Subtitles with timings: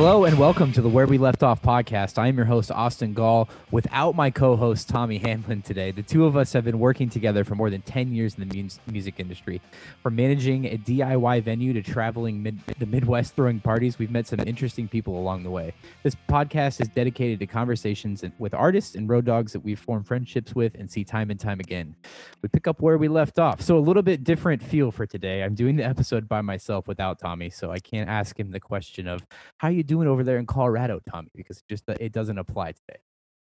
[0.00, 2.16] Hello and welcome to the Where We Left Off podcast.
[2.16, 5.90] I am your host, Austin Gall, without my co host, Tommy Hamlin, today.
[5.90, 8.62] The two of us have been working together for more than 10 years in the
[8.62, 9.60] mu- music industry.
[10.02, 14.40] From managing a DIY venue to traveling mid- the Midwest throwing parties, we've met some
[14.40, 15.74] interesting people along the way.
[16.02, 20.54] This podcast is dedicated to conversations with artists and road dogs that we've formed friendships
[20.54, 21.94] with and see time and time again.
[22.40, 23.60] We pick up where we left off.
[23.60, 25.42] So, a little bit different feel for today.
[25.42, 29.06] I'm doing the episode by myself without Tommy, so I can't ask him the question
[29.06, 29.20] of
[29.58, 31.30] how you doing over there in Colorado, Tommy?
[31.34, 33.00] Because it just it doesn't apply today.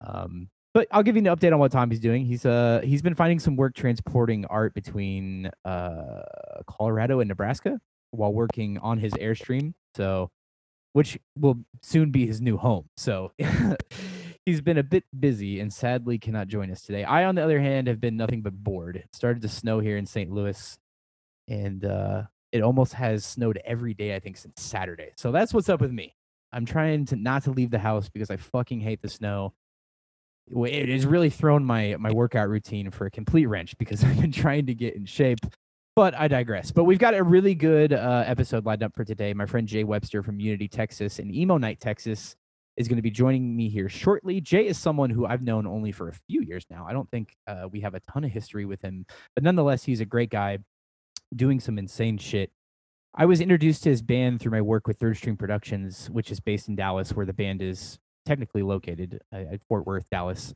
[0.06, 2.26] Um, but I'll give you an update on what Tommy's doing.
[2.26, 6.22] He's uh he's been finding some work transporting art between uh
[6.66, 9.72] Colorado and Nebraska while working on his Airstream.
[9.94, 10.30] So,
[10.92, 12.88] which will soon be his new home.
[12.96, 13.32] So.
[14.44, 17.02] he's been a bit busy and sadly cannot join us today.
[17.02, 18.94] I, on the other hand, have been nothing but bored.
[18.94, 20.30] It started to snow here in St.
[20.30, 20.78] Louis,
[21.48, 25.10] and uh, it almost has snowed every day, I think, since Saturday.
[25.16, 26.15] So that's what's up with me.
[26.56, 29.52] I'm trying to not to leave the house because I fucking hate the snow.
[30.48, 34.32] It has really thrown my my workout routine for a complete wrench because I've been
[34.32, 35.40] trying to get in shape.
[35.94, 36.70] But I digress.
[36.70, 39.34] But we've got a really good uh, episode lined up for today.
[39.34, 42.36] My friend Jay Webster from Unity, Texas, and Emo Nite, Texas,
[42.76, 44.40] is going to be joining me here shortly.
[44.40, 46.86] Jay is someone who I've known only for a few years now.
[46.88, 50.00] I don't think uh, we have a ton of history with him, but nonetheless, he's
[50.00, 50.58] a great guy
[51.34, 52.50] doing some insane shit.
[53.18, 56.38] I was introduced to his band through my work with Third String Productions, which is
[56.38, 60.54] based in Dallas, where the band is technically located uh, at Fort Worth, Dallas.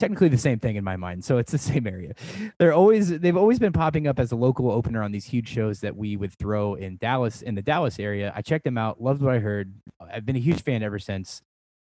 [0.00, 2.14] Technically the same thing in my mind, so it's the same area.
[2.58, 5.80] They're always they've always been popping up as a local opener on these huge shows
[5.80, 8.32] that we would throw in Dallas in the Dallas area.
[8.34, 9.72] I checked them out, loved what I heard.
[10.00, 11.42] I've been a huge fan ever since,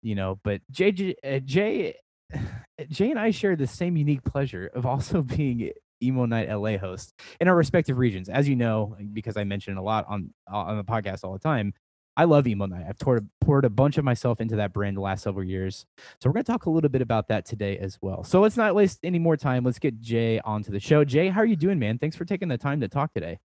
[0.01, 0.37] you know.
[0.43, 1.95] But Jay uh, Jay
[2.89, 5.71] Jay and I share the same unique pleasure of also being
[6.03, 8.29] Emo Nite LA hosts in our respective regions.
[8.29, 11.39] As you know, because I mention it a lot on on the podcast all the
[11.39, 11.73] time,
[12.15, 12.85] I love Emo Nite.
[12.87, 15.85] I've poured, poured a bunch of myself into that brand the last several years.
[16.21, 18.23] So we're going to talk a little bit about that today as well.
[18.23, 19.63] So let's not waste any more time.
[19.63, 21.03] Let's get Jay onto the show.
[21.03, 21.97] Jay, how are you doing, man?
[21.97, 23.39] Thanks for taking the time to talk today.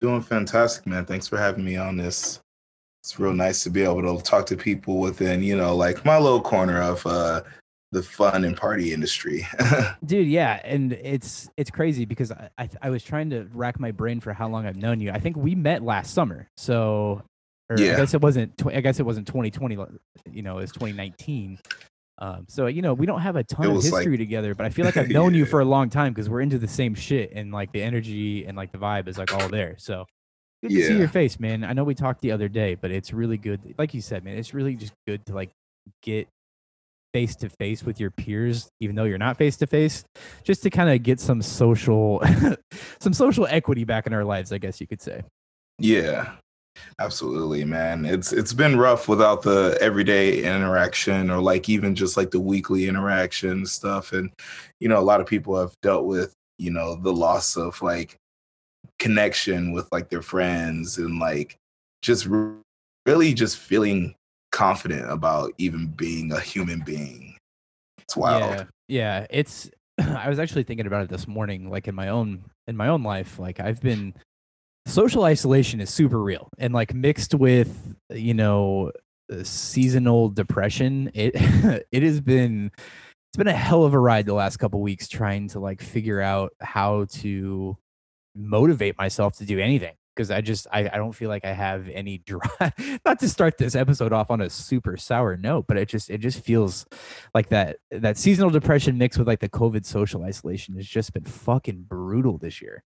[0.00, 1.06] Doing fantastic, man.
[1.06, 2.40] Thanks for having me on this.
[3.02, 6.18] It's real nice to be able to talk to people within, you know, like my
[6.18, 7.42] little corner of uh
[7.92, 9.46] the fun and party industry.
[10.04, 13.90] Dude, yeah, and it's it's crazy because I, I, I was trying to rack my
[13.90, 15.10] brain for how long I've known you.
[15.10, 17.22] I think we met last summer, so
[17.76, 17.94] yeah.
[17.94, 18.56] I guess it wasn't.
[18.58, 19.76] Tw- I guess it wasn't 2020.
[20.30, 21.58] You know, it was 2019.
[22.20, 24.70] Um, so you know, we don't have a ton of history like, together, but I
[24.70, 25.38] feel like I've known yeah.
[25.38, 28.44] you for a long time because we're into the same shit, and like the energy
[28.44, 29.76] and like the vibe is like all there.
[29.78, 30.04] So
[30.62, 30.82] good yeah.
[30.82, 31.64] to see your face, man.
[31.64, 33.74] I know we talked the other day, but it's really good.
[33.78, 35.50] Like you said, man, it's really just good to like
[36.02, 36.28] get
[37.12, 40.04] face to face with your peers even though you're not face to face
[40.44, 42.22] just to kind of get some social
[43.00, 45.22] some social equity back in our lives i guess you could say.
[45.78, 46.32] Yeah
[46.98, 48.04] absolutely man.
[48.04, 52.86] It's it's been rough without the everyday interaction or like even just like the weekly
[52.86, 54.30] interaction stuff and
[54.80, 58.16] you know a lot of people have dealt with you know the loss of like
[58.98, 61.56] connection with like their friends and like
[62.02, 62.26] just
[63.06, 64.14] really just feeling
[64.50, 67.36] confident about even being a human being.
[67.98, 68.42] It's wild.
[68.42, 69.26] Yeah, yeah.
[69.30, 69.70] It's.
[69.98, 73.02] I was actually thinking about it this morning, like in my own in my own
[73.02, 73.38] life.
[73.38, 74.14] Like I've been
[74.86, 78.92] social isolation is super real, and like mixed with you know
[79.32, 81.32] uh, seasonal depression, it
[81.92, 85.48] it has been it's been a hell of a ride the last couple weeks trying
[85.48, 87.76] to like figure out how to
[88.34, 91.88] motivate myself to do anything because I just I, I don't feel like I have
[91.88, 93.00] any drive.
[93.04, 96.18] Not to start this episode off on a super sour note, but it just it
[96.18, 96.84] just feels
[97.34, 101.24] like that that seasonal depression mixed with like the COVID social isolation has just been
[101.24, 102.82] fucking brutal this year.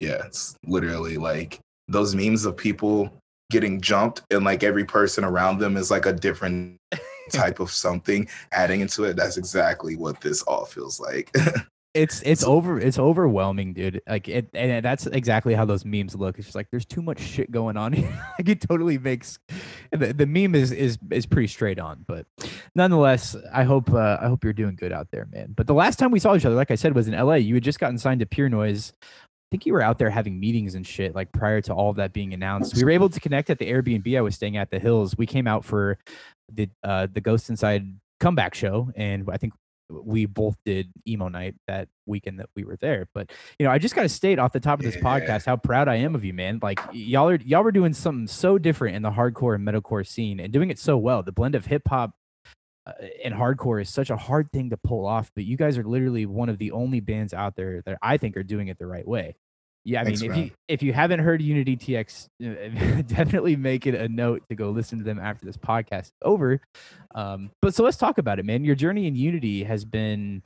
[0.00, 1.58] Yeah, it's literally like
[1.88, 3.10] those memes of people
[3.50, 6.76] getting jumped and like every person around them is like a different
[7.32, 9.16] type of something adding into it.
[9.16, 11.34] That's exactly what this all feels like.
[11.94, 14.00] it's it's over it's overwhelming dude.
[14.08, 16.38] Like it and that's exactly how those memes look.
[16.38, 18.08] It's just like there's too much shit going on here.
[18.38, 19.38] Like it totally makes
[19.90, 22.26] the, the meme is is is pretty straight on but
[22.74, 25.52] nonetheless i hope uh, i hope you're doing good out there man.
[25.54, 27.54] But the last time we saw each other like i said was in la you
[27.54, 28.92] had just gotten signed to pure noise.
[29.02, 31.96] I think you were out there having meetings and shit like prior to all of
[31.96, 32.74] that being announced.
[32.74, 35.14] We were able to connect at the Airbnb I was staying at the Hills.
[35.18, 35.98] We came out for
[36.50, 37.86] the uh, the Ghost Inside
[38.18, 39.52] comeback show, and I think
[40.04, 43.08] we both did emo night that weekend that we were there.
[43.14, 45.02] But you know, I just gotta state off the top of this yeah.
[45.02, 46.58] podcast how proud I am of you, man.
[46.62, 50.40] Like y'all are y'all were doing something so different in the hardcore and metalcore scene
[50.40, 51.22] and doing it so well.
[51.22, 52.12] The blend of hip hop
[52.86, 52.92] uh,
[53.24, 56.26] and hardcore is such a hard thing to pull off, but you guys are literally
[56.26, 59.06] one of the only bands out there that I think are doing it the right
[59.06, 59.36] way.
[59.84, 62.28] Yeah, I Thanks, mean, if you if you haven't heard Unity TX,
[63.08, 66.60] definitely make it a note to go listen to them after this podcast is over.
[67.14, 68.64] Um, but so let's talk about it, man.
[68.64, 70.42] Your journey in Unity has been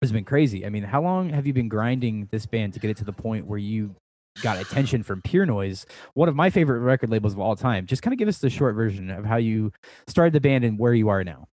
[0.00, 0.64] has been crazy.
[0.64, 3.12] I mean, how long have you been grinding this band to get it to the
[3.12, 3.94] point where you
[4.42, 5.84] got attention from Pure Noise,
[6.14, 7.84] one of my favorite record labels of all time?
[7.84, 9.72] Just kind of give us the short version of how you
[10.06, 11.46] started the band and where you are now.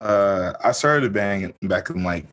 [0.00, 2.26] Uh, I started a band back in like,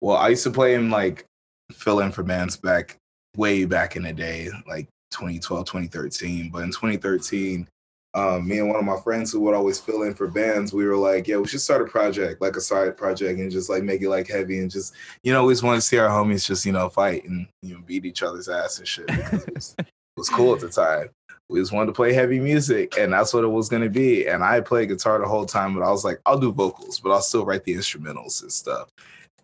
[0.00, 1.24] well, I used to play in like
[1.70, 2.96] fill in for bands back
[3.38, 6.50] way back in the day, like 2012, 2013.
[6.50, 7.66] But in 2013,
[8.14, 10.84] um, me and one of my friends who would always fill in for bands, we
[10.86, 13.84] were like, yeah, we should start a project, like a side project, and just like
[13.84, 16.44] make it like heavy and just, you know, we just wanted to see our homies
[16.44, 19.76] just, you know, fight and you know beat each other's ass and shit it was,
[19.78, 19.86] it
[20.16, 21.08] was cool at the time.
[21.50, 24.26] We just wanted to play heavy music, and that's what it was gonna be.
[24.26, 27.10] And I played guitar the whole time, but I was like, I'll do vocals, but
[27.10, 28.88] I'll still write the instrumentals and stuff.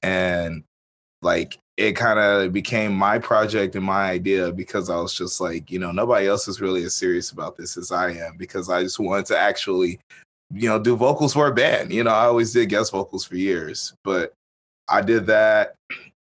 [0.02, 0.64] And
[1.23, 5.70] like it kind of became my project and my idea because I was just like,
[5.70, 8.82] you know, nobody else is really as serious about this as I am because I
[8.82, 9.98] just wanted to actually,
[10.52, 11.92] you know, do vocals for a band.
[11.92, 14.32] You know, I always did guest vocals for years, but
[14.88, 15.74] I did that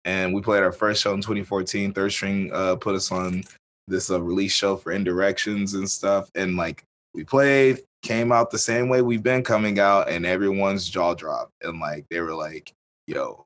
[0.05, 1.93] and we played our first show in 2014.
[1.93, 3.43] Third String uh, put us on
[3.87, 6.29] this uh, release show for Indirections and stuff.
[6.35, 6.83] And like
[7.13, 11.51] we played, came out the same way we've been coming out, and everyone's jaw dropped.
[11.61, 12.73] And like they were like,
[13.05, 13.45] yo,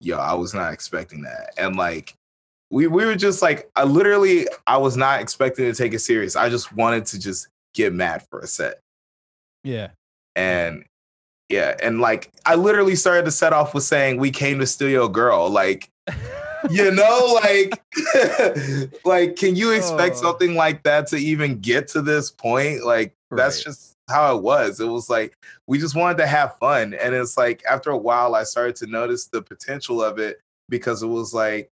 [0.00, 1.54] yo, I was not expecting that.
[1.58, 2.14] And like
[2.70, 6.36] we we were just like I literally I was not expecting to take it serious.
[6.36, 8.80] I just wanted to just get mad for a set.
[9.64, 9.88] Yeah.
[10.34, 10.84] And
[11.48, 14.88] yeah, and like I literally started to set off with saying we came to steal
[14.88, 15.48] your girl.
[15.48, 15.88] Like,
[16.70, 17.80] you know, like
[19.04, 20.22] like can you expect Oh.
[20.22, 22.84] something like that to even get to this point?
[22.84, 24.80] Like that's just how it was.
[24.80, 25.36] It was like
[25.66, 26.94] we just wanted to have fun.
[26.94, 31.02] And it's like after a while I started to notice the potential of it because
[31.02, 31.70] it was like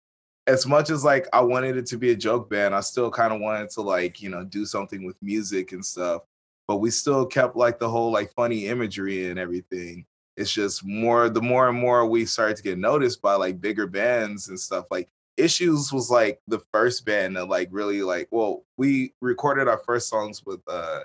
[0.47, 3.33] as much as like I wanted it to be a joke band, I still kind
[3.33, 6.23] of wanted to like, you know, do something with music and stuff.
[6.69, 10.07] But we still kept like the whole like funny imagery and everything.
[10.37, 13.87] It's just more the more and more we started to get noticed by like bigger
[13.87, 14.87] bands and stuff.
[14.91, 19.77] Like Issues was like the first band that like really like well, we recorded our
[19.77, 21.01] first songs with uh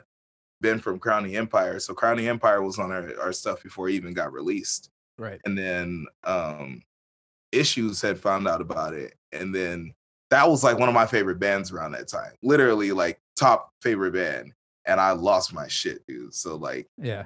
[0.61, 1.79] Ben from Crown the Empire.
[1.79, 4.89] So Crown the Empire was on our, our stuff before it even got released.
[5.17, 5.39] Right.
[5.45, 6.81] and then um
[7.51, 9.13] issues had found out about it.
[9.31, 9.93] And then
[10.29, 12.31] that was like one of my favorite bands around that time.
[12.41, 14.53] Literally like top favorite band.
[14.85, 16.33] And i lost my shit dude.
[16.33, 17.25] So like Yeah.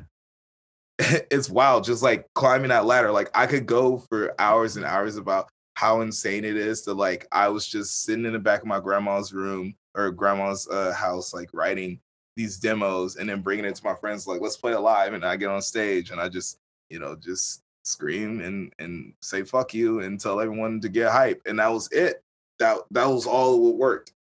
[0.99, 1.83] it's wild.
[1.83, 3.11] Just like climbing that ladder.
[3.11, 7.27] Like i could go for hours and hours about how insane it is to like
[7.33, 11.33] i was just sitting in the back of my grandma's room or grandma's uh, house
[11.33, 11.99] like writing
[12.35, 15.23] these demos and then bringing it to my friends like let's play it live and
[15.25, 16.59] i get on stage and i just
[16.89, 21.41] you know just scream and and say fuck you and tell everyone to get hype
[21.45, 22.23] and that was it.
[22.57, 24.13] That that was all what worked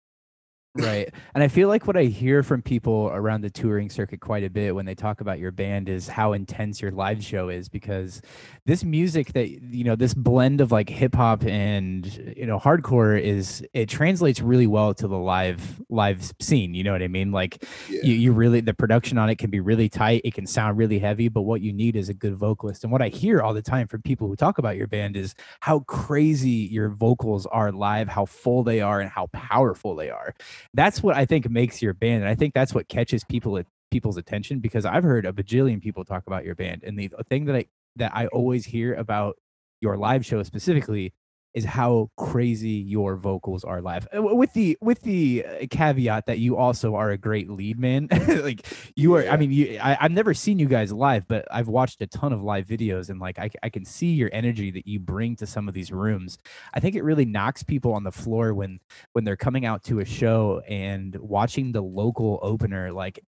[0.75, 1.13] right.
[1.35, 4.51] And i feel like what i hear from people around the touring circuit quite a
[4.51, 8.23] bit when they talk about your band is how intense your live show is because
[8.67, 13.21] this music that you know this blend of like hip hop and you know hardcore
[13.21, 17.33] is it translates really well to the live live scene you know what i mean?
[17.33, 18.01] Like yeah.
[18.03, 20.99] you, you really the production on it can be really tight it can sound really
[20.99, 22.85] heavy but what you need is a good vocalist.
[22.85, 25.35] And what i hear all the time from people who talk about your band is
[25.61, 30.35] how crazy your vocals are live how full they are and how powerful they are
[30.73, 33.67] that's what i think makes your band and i think that's what catches people at
[33.91, 37.45] people's attention because i've heard a bajillion people talk about your band and the thing
[37.45, 37.65] that i
[37.97, 39.37] that i always hear about
[39.81, 41.13] your live show specifically
[41.55, 44.07] is how crazy your vocals are live.
[44.17, 48.09] Uh, with the with the uh, caveat that you also are a great lead man.
[48.45, 51.69] Like you are i mean you I, i've never seen you guys live but i've
[51.69, 54.87] watched a ton of live videos and like I, I can see your energy that
[54.87, 56.39] you bring to some of these rooms.
[56.73, 58.81] I think it really knocks people on the floor when
[59.13, 63.21] when they're coming out to a show and watching the local opener like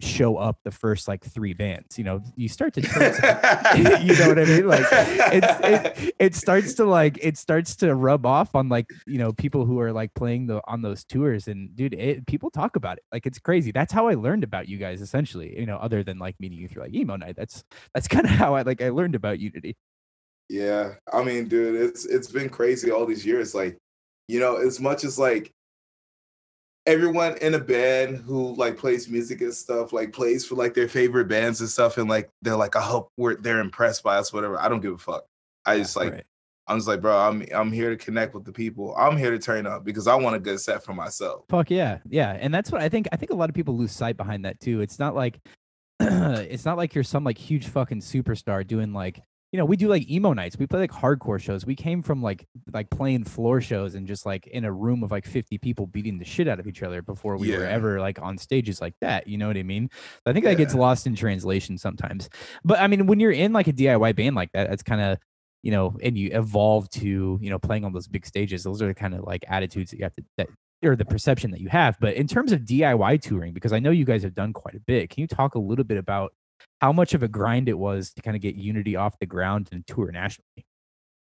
[0.00, 2.80] show up the first like three bands you know you start to
[3.76, 4.66] you know what I mean?
[4.66, 9.18] Like it's it, it starts to like it starts to rub off on like you
[9.18, 12.76] know people who are like playing the on those tours and dude it, people talk
[12.76, 13.04] about it.
[13.12, 13.72] Like it's crazy.
[13.72, 16.68] That's how i learned about you guys essentially you know other than like meeting you
[16.68, 17.36] through like emo night.
[17.36, 17.64] That's
[17.94, 19.76] that's kind of how i like i learned about unity.
[20.48, 23.54] Yeah, I mean, dude, it's it's been crazy all these years.
[23.54, 23.76] Like,
[24.28, 25.52] you know, as much as like
[26.88, 30.88] everyone in a band who like plays music and stuff, like plays for like their
[30.88, 34.32] favorite bands and stuff, and like they're like, I hope we're they're impressed by us,
[34.32, 34.58] whatever.
[34.58, 35.26] I don't give a fuck.
[35.66, 36.24] I just like Right.
[36.66, 38.94] I'm just like, bro, I'm I'm here to connect with the people.
[38.96, 41.44] I'm here to turn up because I want a good set for myself.
[41.48, 43.08] Fuck yeah, yeah, and that's what I think.
[43.12, 44.80] I think a lot of people lose sight behind that too.
[44.80, 45.40] It's not like
[46.00, 49.88] it's not like you're some like huge fucking superstar doing like you know, we do
[49.88, 50.58] like emo nights.
[50.58, 51.64] We play like hardcore shows.
[51.64, 55.10] We came from like like playing floor shows and just like in a room of
[55.10, 58.20] like 50 people beating the shit out of each other before we were ever like
[58.20, 59.26] on stages like that.
[59.26, 59.88] You know what I mean?
[60.26, 62.28] I think that gets lost in translation sometimes.
[62.62, 65.18] But I mean, when you're in like a DIY band like that, that's kind of
[65.62, 68.62] you know, and you evolve to you know playing on those big stages.
[68.64, 70.48] Those are the kind of like attitudes that you have to that
[70.84, 71.96] or the perception that you have.
[72.00, 74.80] But in terms of DIY touring, because I know you guys have done quite a
[74.80, 76.32] bit, can you talk a little bit about
[76.80, 79.68] how much of a grind it was to kind of get Unity off the ground
[79.72, 80.64] and tour nationally,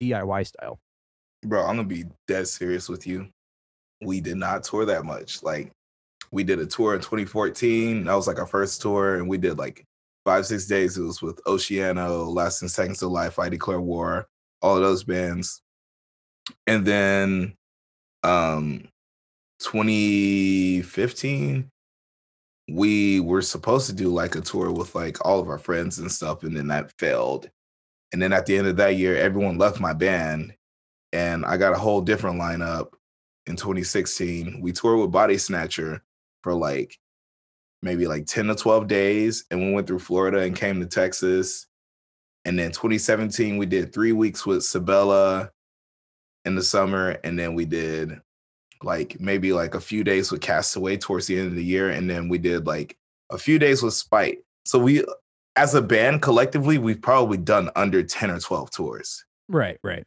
[0.03, 0.79] DIY style?
[1.45, 3.29] Bro, I'm gonna be dead serious with you.
[4.03, 5.43] We did not tour that much.
[5.43, 5.71] Like
[6.31, 8.05] we did a tour in 2014.
[8.05, 9.85] That was like our first tour, and we did like
[10.25, 10.97] five, six days.
[10.97, 14.27] It was with Oceano, Last and Seconds to Life, I Declare War,
[14.63, 15.61] all of those bands.
[16.67, 17.55] And then
[18.23, 18.89] um
[19.61, 21.71] 2015,
[22.69, 26.11] we were supposed to do like a tour with like all of our friends and
[26.11, 27.51] stuff, and then that failed.
[28.13, 30.55] And then at the end of that year, everyone left my band
[31.15, 32.89] and I got a whole different lineup
[33.47, 34.61] in 2016.
[34.61, 36.03] We toured with Body Snatcher
[36.43, 36.99] for like
[37.83, 41.67] maybe like 10 to 12 days, and we went through Florida and came to Texas.
[42.45, 45.51] And then 2017, we did three weeks with Sabella
[46.45, 48.21] in the summer, and then we did
[48.85, 52.09] like maybe like a few days with Castaway towards the end of the year, and
[52.09, 52.97] then we did like
[53.31, 54.39] a few days with Spite.
[54.65, 55.05] So we,
[55.57, 60.05] as a band collectively, we've probably done under 10 or 12 tours, Right, right.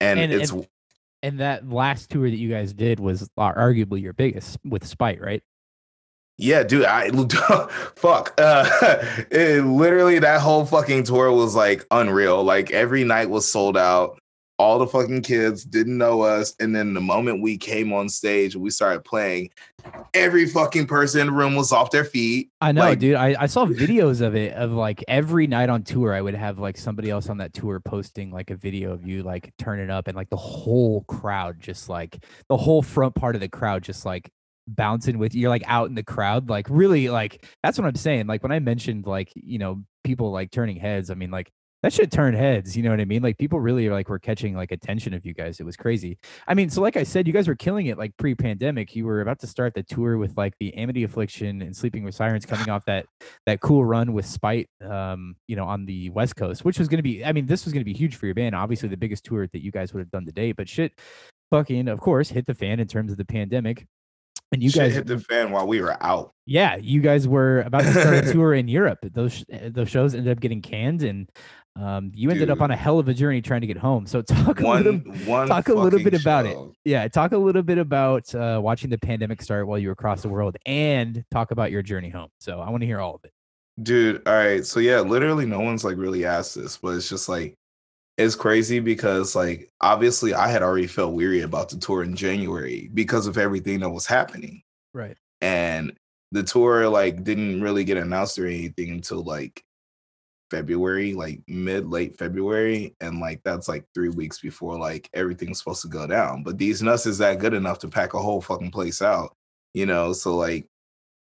[0.00, 0.66] and, And- it's and-
[1.22, 5.42] And that last tour that you guys did was arguably your biggest with Spite, right?
[6.36, 7.10] Yeah, dude, I
[7.96, 8.34] fuck.
[8.38, 8.66] Uh
[9.30, 12.42] it, literally that whole fucking tour was like unreal.
[12.42, 14.18] Like every night was sold out.
[14.56, 16.54] All the fucking kids didn't know us.
[16.60, 19.50] And then the moment we came on stage we started playing,
[20.14, 22.50] every fucking person in the room was off their feet.
[22.60, 23.16] I know, Like- dude.
[23.16, 26.58] I, I saw videos of it of like every night on tour, I would have
[26.58, 30.06] like somebody else on that tour posting like a video of you like turning up
[30.06, 34.06] and like the whole crowd just like the whole front part of the crowd just
[34.06, 34.30] like
[34.68, 35.42] bouncing with you.
[35.42, 36.48] You're like out in the crowd.
[36.48, 38.28] Like really like that's what I'm saying.
[38.28, 41.50] Like when I mentioned like, you know, people like turning heads, I mean like
[41.84, 43.22] that should turn heads, you know what I mean?
[43.22, 45.60] Like people really like were catching like attention of you guys.
[45.60, 46.16] It was crazy.
[46.48, 48.96] I mean, so like I said, you guys were killing it like pre-pandemic.
[48.96, 52.14] You were about to start the tour with like the Amity Affliction and Sleeping with
[52.14, 53.04] Sirens coming off that
[53.44, 57.00] that cool run with Spite, um, you know, on the West Coast, which was going
[57.00, 57.22] to be.
[57.22, 58.54] I mean, this was going to be huge for your band.
[58.54, 60.56] Obviously, the biggest tour that you guys would have done to date.
[60.56, 60.98] But shit,
[61.50, 63.86] fucking, of course, hit the fan in terms of the pandemic.
[64.52, 66.32] And you Shit guys, hit the fan while we were out.
[66.46, 69.00] yeah, you guys were about to start a tour in Europe.
[69.02, 71.28] Those uh, those shows ended up getting canned, and
[71.76, 74.06] um, you ended up on a hell of a journey trying to get home.
[74.06, 76.56] So talk a One little one talk a little bit about it.
[76.84, 80.22] yeah, talk a little bit about uh, watching the pandemic start while you were across
[80.22, 82.28] the world, and talk about your journey home.
[82.38, 83.32] So I want to hear all of it.
[83.82, 84.64] Dude, all right.
[84.64, 87.56] So yeah, literally no one's like really asked this, but it's just like
[88.16, 92.88] it's crazy because like obviously I had already felt weary about the tour in January
[92.94, 94.62] because of everything that was happening.
[94.92, 95.16] Right.
[95.40, 95.92] And
[96.30, 99.64] the tour like didn't really get announced or anything until like
[100.54, 102.94] February, like mid late February.
[103.00, 106.44] And like that's like three weeks before like everything's supposed to go down.
[106.44, 109.34] But these nuts is that good enough to pack a whole fucking place out,
[109.72, 110.12] you know?
[110.12, 110.66] So like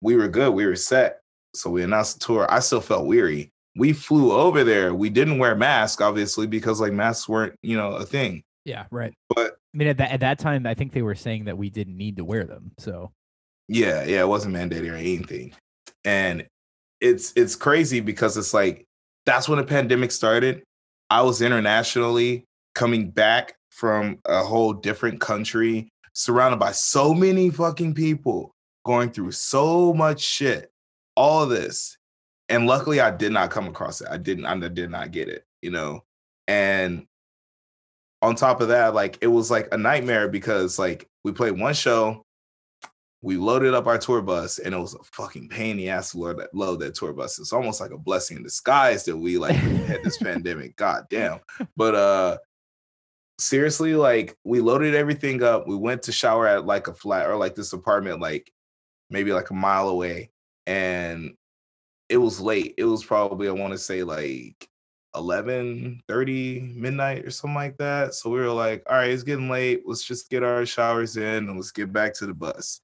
[0.00, 1.20] we were good, we were set.
[1.54, 2.46] So we announced the tour.
[2.48, 3.50] I still felt weary.
[3.74, 4.94] We flew over there.
[4.94, 8.44] We didn't wear masks, obviously, because like masks weren't, you know, a thing.
[8.64, 8.84] Yeah.
[8.92, 9.14] Right.
[9.34, 11.70] But I mean, at that at that time, I think they were saying that we
[11.70, 12.70] didn't need to wear them.
[12.78, 13.10] So
[13.66, 15.54] Yeah, yeah, it wasn't mandated or anything.
[16.04, 16.46] And
[17.00, 18.87] it's it's crazy because it's like
[19.28, 20.62] that's when the pandemic started.
[21.10, 27.94] I was internationally coming back from a whole different country, surrounded by so many fucking
[27.94, 28.54] people,
[28.86, 30.70] going through so much shit,
[31.14, 31.98] all this.
[32.48, 34.08] And luckily I did not come across it.
[34.10, 36.04] I didn't I did not get it, you know.
[36.46, 37.06] And
[38.22, 41.74] on top of that, like it was like a nightmare because like we played one
[41.74, 42.22] show,
[43.20, 46.12] we loaded up our tour bus and it was a fucking pain in the ass
[46.12, 47.38] to load that, load that tour bus.
[47.38, 50.76] It's almost like a blessing in disguise that we like had this pandemic.
[50.76, 51.40] God damn.
[51.76, 52.38] But uh
[53.38, 55.66] seriously, like we loaded everything up.
[55.66, 58.52] We went to shower at like a flat or like this apartment, like
[59.10, 60.30] maybe like a mile away.
[60.68, 61.34] And
[62.08, 62.74] it was late.
[62.78, 64.68] It was probably, I want to say like
[65.16, 68.14] 11 30 midnight or something like that.
[68.14, 69.82] So we were like, all right, it's getting late.
[69.86, 72.80] Let's just get our showers in and let's get back to the bus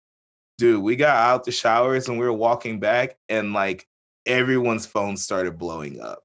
[0.58, 3.86] dude, we got out the showers and we were walking back, and like
[4.26, 6.22] everyone's phone started blowing up.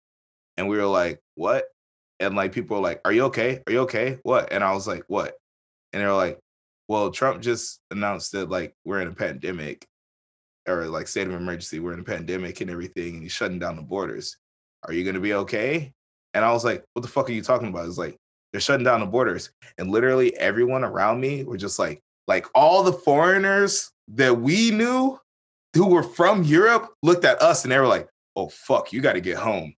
[0.57, 1.65] And we were like, what?
[2.19, 3.61] And like people were like, Are you okay?
[3.65, 4.19] Are you okay?
[4.23, 4.51] What?
[4.51, 5.35] And I was like, What?
[5.93, 6.39] And they were like,
[6.87, 9.87] Well, Trump just announced that like we're in a pandemic
[10.67, 13.77] or like state of emergency, we're in a pandemic and everything, and he's shutting down
[13.77, 14.37] the borders.
[14.83, 15.93] Are you gonna be okay?
[16.33, 17.87] And I was like, what the fuck are you talking about?
[17.87, 18.17] It's like,
[18.51, 19.51] they're shutting down the borders.
[19.77, 25.19] And literally everyone around me were just like, like all the foreigners that we knew
[25.75, 29.21] who were from Europe looked at us and they were like, oh fuck, you gotta
[29.21, 29.73] get home.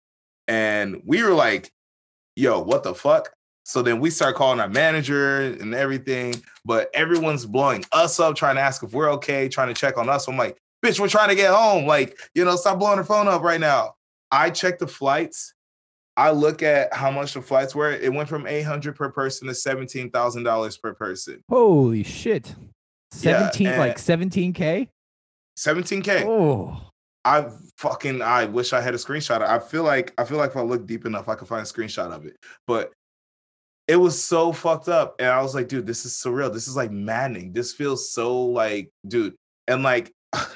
[0.48, 1.70] And we were like,
[2.36, 3.30] yo, what the fuck?
[3.64, 8.56] So then we start calling our manager and everything, but everyone's blowing us up, trying
[8.56, 10.26] to ask if we're okay, trying to check on us.
[10.26, 11.86] I'm like, bitch, we're trying to get home.
[11.86, 13.94] Like, you know, stop blowing the phone up right now.
[14.32, 15.54] I checked the flights.
[16.16, 17.92] I look at how much the flights were.
[17.92, 21.44] It went from 800 per person to $17,000 per person.
[21.48, 22.54] Holy shit.
[23.12, 24.88] 17 Yeah, like 17k?
[25.58, 26.24] 17K.
[26.26, 26.80] Oh.
[27.24, 29.42] I fucking I wish I had a screenshot.
[29.42, 31.70] I feel like I feel like if I look deep enough, I could find a
[31.70, 32.36] screenshot of it.
[32.66, 32.92] But
[33.86, 35.16] it was so fucked up.
[35.18, 36.52] And I was like, dude, this is surreal.
[36.52, 37.52] This is like maddening.
[37.52, 39.34] This feels so like, dude,
[39.68, 40.50] and like it,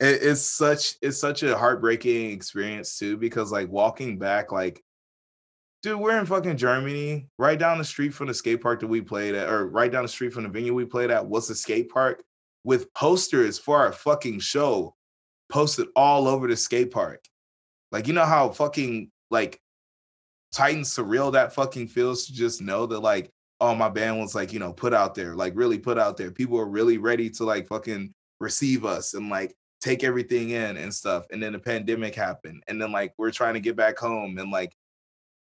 [0.00, 4.80] it's such it's such a heartbreaking experience too, because like walking back, like,
[5.82, 9.00] dude, we're in fucking Germany, right down the street from the skate park that we
[9.00, 11.54] played at, or right down the street from the venue we played at was the
[11.54, 12.22] skate park
[12.64, 14.94] with posters for our fucking show
[15.48, 17.24] posted all over the skate park.
[17.92, 19.60] Like, you know how fucking like
[20.52, 23.30] tight and surreal that fucking feels to just know that like,
[23.60, 26.30] oh, my band was like, you know, put out there, like really put out there.
[26.30, 30.92] People are really ready to like fucking receive us and like take everything in and
[30.92, 31.24] stuff.
[31.30, 32.62] And then the pandemic happened.
[32.68, 34.72] And then like we're trying to get back home and like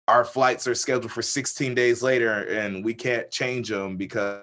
[0.09, 4.43] our flights are scheduled for 16 days later and we can't change them because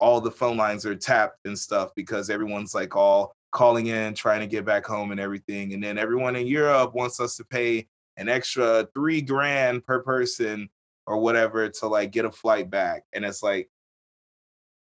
[0.00, 4.40] all the phone lines are tapped and stuff because everyone's like all calling in trying
[4.40, 7.86] to get back home and everything and then everyone in Europe wants us to pay
[8.16, 10.68] an extra 3 grand per person
[11.06, 13.68] or whatever to like get a flight back and it's like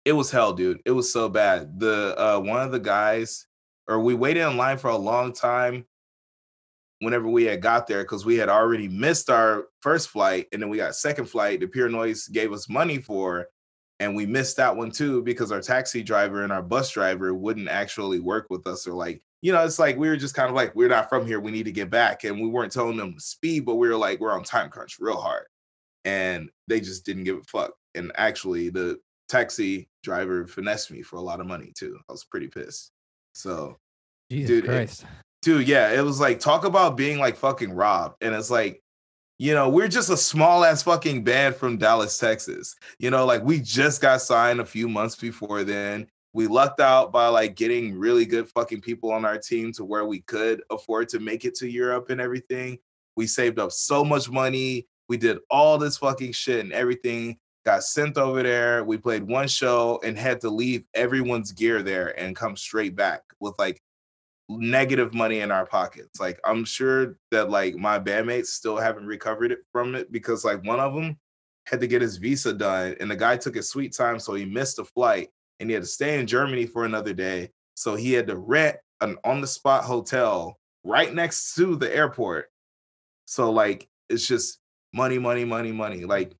[0.04, 0.80] it was hell dude.
[0.84, 1.78] It was so bad.
[1.78, 3.46] The uh one of the guys
[3.88, 5.86] or we waited in line for a long time
[7.02, 10.68] whenever we had got there because we had already missed our first flight and then
[10.68, 13.48] we got second flight the Pure Noise gave us money for
[13.98, 17.68] and we missed that one too because our taxi driver and our bus driver wouldn't
[17.68, 20.54] actually work with us or like you know it's like we were just kind of
[20.54, 23.18] like we're not from here we need to get back and we weren't telling them
[23.18, 25.46] speed but we were like we're on time crunch real hard
[26.04, 28.96] and they just didn't give a fuck and actually the
[29.28, 32.92] taxi driver finessed me for a lot of money too i was pretty pissed
[33.34, 33.76] so
[34.30, 35.04] Jesus Dude, Christ.
[35.42, 38.82] Dude yeah it was like talk about being like fucking robbed and it's like
[39.38, 43.42] you know we're just a small ass fucking band from dallas texas you know like
[43.42, 46.06] we just got signed a few months before then.
[46.34, 50.06] We lucked out by like getting really good fucking people on our team to where
[50.06, 52.78] we could afford to make it to europe and everything.
[53.16, 54.86] We saved up so much money.
[55.08, 58.82] We did all this fucking shit and everything got sent over there.
[58.82, 63.22] We played one show and had to leave everyone's gear there and come straight back
[63.38, 63.82] with like
[64.58, 66.20] negative money in our pockets.
[66.20, 70.64] Like I'm sure that like my bandmates still haven't recovered it from it because like
[70.64, 71.18] one of them
[71.66, 74.44] had to get his visa done and the guy took his sweet time so he
[74.44, 75.28] missed a flight
[75.60, 77.50] and he had to stay in Germany for another day.
[77.74, 82.46] So he had to rent an on the spot hotel right next to the airport.
[83.26, 84.58] So like it's just
[84.92, 86.04] money, money, money, money.
[86.04, 86.34] Like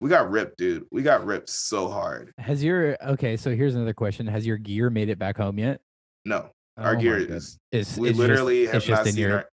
[0.00, 0.86] we got ripped, dude.
[0.90, 2.32] We got ripped so hard.
[2.38, 4.26] Has your okay, so here's another question.
[4.26, 5.80] Has your gear made it back home yet?
[6.24, 9.12] No, our my gear is It's, we it's literally just, have it's just not in
[9.14, 9.44] seen Europe.
[9.44, 9.50] our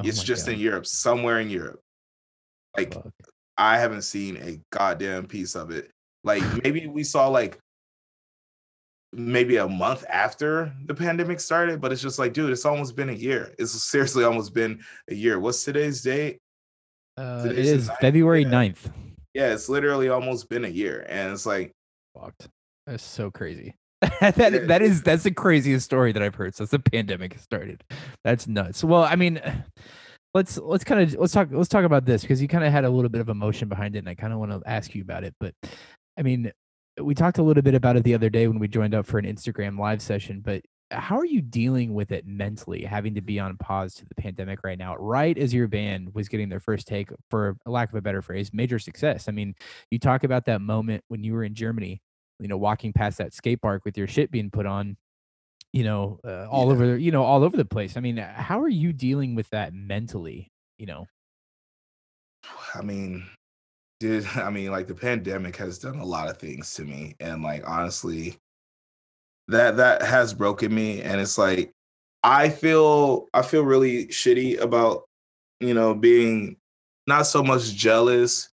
[0.00, 0.52] Oh it's just God.
[0.54, 1.80] in Europe, somewhere in Europe.
[2.76, 3.12] Like Fuck.
[3.56, 5.90] I haven't seen a goddamn piece of it.
[6.22, 7.58] Like maybe we saw like
[9.12, 13.08] maybe a month after the pandemic started, but it's just like, dude, it's almost been
[13.08, 13.54] a year.
[13.58, 15.40] It's seriously almost been a year.
[15.40, 16.38] What's today's date?
[17.16, 18.50] Uh, Today's the is ninth, February yeah.
[18.50, 18.92] 9th.
[19.34, 21.04] Yeah, it's literally almost been a year.
[21.08, 21.72] And it's like,
[22.16, 22.48] Fucked.
[22.86, 23.74] That's so crazy.
[24.20, 27.82] that that is that's the craziest story that I've heard since the pandemic started.
[28.22, 28.84] That's nuts.
[28.84, 29.40] Well, I mean,
[30.34, 32.84] let's let's kind of let's talk let's talk about this because you kind of had
[32.84, 35.02] a little bit of emotion behind it, and I kind of want to ask you
[35.02, 35.34] about it.
[35.40, 35.52] But
[36.16, 36.52] I mean,
[37.00, 39.18] we talked a little bit about it the other day when we joined up for
[39.18, 40.42] an Instagram live session.
[40.44, 44.14] But how are you dealing with it mentally, having to be on pause to the
[44.14, 47.96] pandemic right now, right as your band was getting their first take, for lack of
[47.96, 49.28] a better phrase, major success?
[49.28, 49.54] I mean,
[49.90, 52.00] you talk about that moment when you were in Germany,
[52.40, 54.96] you know, walking past that skate park with your shit being put on,
[55.72, 56.72] you know, uh, all Yeah.
[56.72, 57.96] over, you know, all over the place.
[57.96, 60.50] I mean, how are you dealing with that mentally?
[60.78, 61.08] You know,
[62.74, 63.26] I mean,
[64.00, 67.16] dude, I mean, like the pandemic has done a lot of things to me.
[67.20, 68.36] And like honestly,
[69.48, 71.02] that that has broken me.
[71.02, 71.72] And it's like
[72.22, 75.04] I feel I feel really shitty about,
[75.60, 76.56] you know, being
[77.06, 78.50] not so much jealous.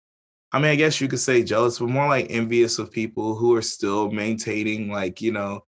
[0.55, 3.57] I mean, I guess you could say jealous, but more like envious of people who
[3.57, 5.65] are still maintaining like, you know,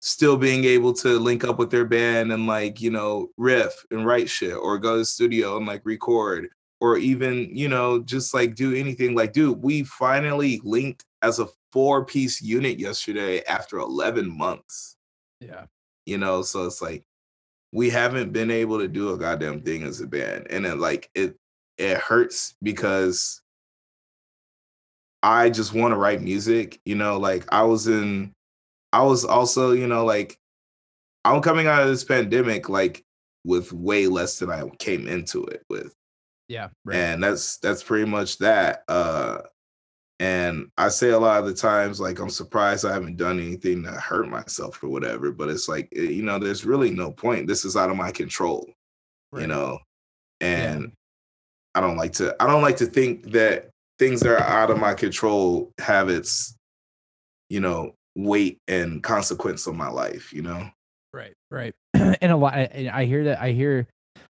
[0.00, 4.04] still being able to link up with their band and like, you know, riff and
[4.04, 6.50] write shit or go to the studio and like record
[6.82, 9.14] or even, you know, just like do anything.
[9.14, 14.98] Like, dude, we finally linked as a four piece unit yesterday after 11 months.
[15.40, 15.64] Yeah.
[16.04, 17.04] You know, so it's like
[17.72, 20.48] we haven't been able to do a goddamn thing as a band.
[20.50, 21.38] And it like it
[21.78, 23.40] it hurts because
[25.22, 28.32] I just want to write music, you know, like I was in
[28.92, 30.38] I was also, you know, like
[31.24, 33.04] I'm coming out of this pandemic like
[33.44, 35.94] with way less than I came into it with.
[36.48, 36.68] Yeah.
[36.84, 36.96] Right.
[36.96, 38.84] And that's that's pretty much that.
[38.88, 39.42] Uh
[40.20, 43.82] and I say a lot of the times, like, I'm surprised I haven't done anything
[43.84, 45.32] to hurt myself or whatever.
[45.32, 47.46] But it's like, eh, you know, there's really no point.
[47.46, 48.68] This is out of my control,
[49.32, 49.40] right.
[49.40, 49.78] you know.
[50.42, 50.88] And yeah.
[51.74, 52.36] I don't like to.
[52.38, 53.69] I don't like to think that
[54.00, 56.56] things that are out of my control have its,
[57.50, 60.32] you know, weight and consequence on my life.
[60.32, 60.68] You know.
[61.12, 61.34] Right.
[61.50, 61.74] Right.
[61.94, 62.54] and a lot.
[62.54, 63.40] and I hear that.
[63.40, 63.86] I hear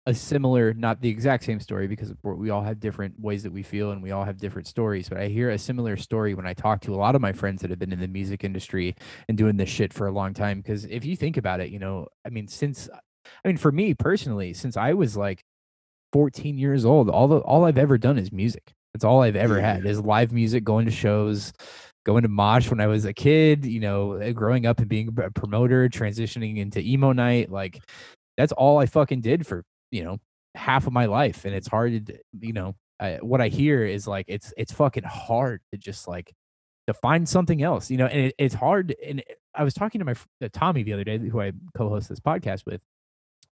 [0.09, 3.65] a similar, not the exact same story because we all have different ways that we
[3.65, 5.09] feel and we all have different stories.
[5.09, 7.61] But I hear a similar story when I talk to a lot of my friends
[7.63, 8.95] that have been in the music industry
[9.29, 10.61] and doing this shit for a long time.
[10.61, 12.89] Because if you think about it, you know, I mean, since,
[13.45, 15.43] I mean, for me personally, since I was like
[16.13, 18.76] 14 years old, all the all I've ever done is music.
[18.97, 21.53] That's all I've ever had is live music, going to shows,
[22.07, 25.31] going to mosh when I was a kid, you know, growing up and being a
[25.31, 27.83] promoter, transitioning into emo night, like
[28.39, 30.19] that's all I fucking did for you know
[30.55, 34.07] half of my life and it's hard to you know I, what i hear is
[34.07, 36.33] like it's it's fucking hard to just like
[36.87, 39.23] to find something else you know and it, it's hard and
[39.55, 42.65] i was talking to my uh, tommy the other day who i co-host this podcast
[42.65, 42.81] with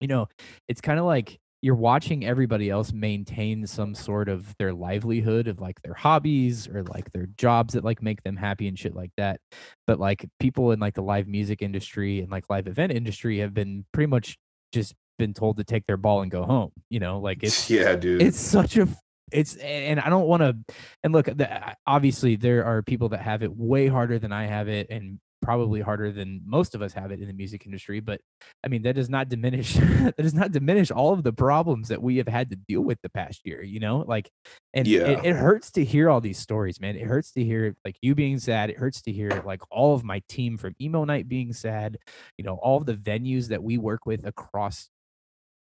[0.00, 0.28] you know
[0.68, 5.61] it's kind of like you're watching everybody else maintain some sort of their livelihood of
[5.61, 9.12] like their hobbies or like their jobs that like make them happy and shit like
[9.16, 9.40] that
[9.87, 13.55] but like people in like the live music industry and like live event industry have
[13.55, 14.37] been pretty much
[14.72, 16.72] just been told to take their ball and go home.
[16.90, 18.22] You know, like it's yeah, dude.
[18.22, 18.88] It's such a
[19.31, 23.42] it's and I don't want to and look the, obviously there are people that have
[23.42, 27.11] it way harder than I have it and probably harder than most of us have
[27.11, 28.20] it in the music industry but
[28.64, 32.02] I mean that does not diminish that does not diminish all of the problems that
[32.02, 34.31] we have had to deal with the past year you know like
[34.74, 35.00] and yeah.
[35.09, 36.96] it, it hurts to hear all these stories man.
[36.96, 38.70] It hurts to hear like you being sad.
[38.70, 41.98] It hurts to hear like all of my team from emo night being sad
[42.38, 44.88] you know all of the venues that we work with across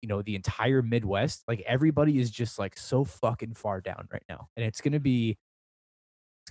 [0.02, 1.42] you know the entire midwest.
[1.48, 5.30] Like everybody is just like so fucking far down right now and it's gonna be
[5.30, 5.38] it's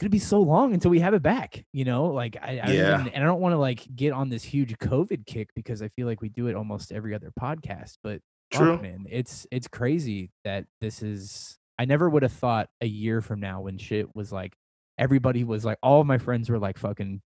[0.04, 3.00] gonna be so long until we have it back you know like i, I yeah.
[3.00, 5.88] Even, and i don't want to like get on this huge covid kick because i
[5.90, 8.20] feel like we do it almost every other podcast but
[8.52, 8.82] True.
[8.82, 13.40] man it's it's crazy that this is i never would have thought a year from
[13.40, 14.54] now when shit was like
[14.98, 17.22] everybody was like all of my friends were like fucking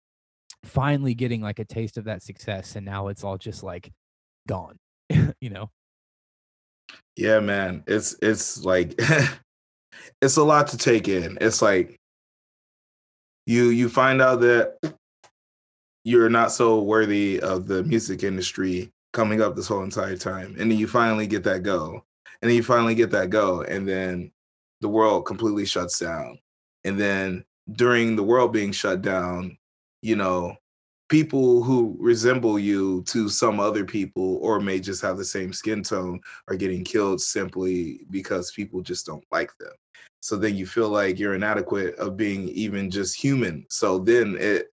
[0.65, 3.91] finally getting like a taste of that success and now it's all just like
[4.47, 4.77] gone
[5.41, 5.71] you know
[7.17, 7.85] yeah, man.
[7.87, 9.01] It's it's like
[10.23, 11.39] it's a lot to take in.
[11.41, 11.99] It's like
[13.47, 14.79] you you find out that
[16.05, 20.55] you're not so worthy of the music industry coming up this whole entire time.
[20.59, 22.05] And then you finally get that go.
[22.43, 23.63] And then you finally get that go.
[23.63, 24.31] And then
[24.83, 26.39] the world completely shuts down.
[26.85, 29.57] And then during the world being shut down,
[30.03, 30.57] you know,
[31.09, 35.83] people who resemble you to some other people or may just have the same skin
[35.83, 39.73] tone are getting killed simply because people just don't like them
[40.25, 44.69] so then you feel like you're inadequate of being even just human so then it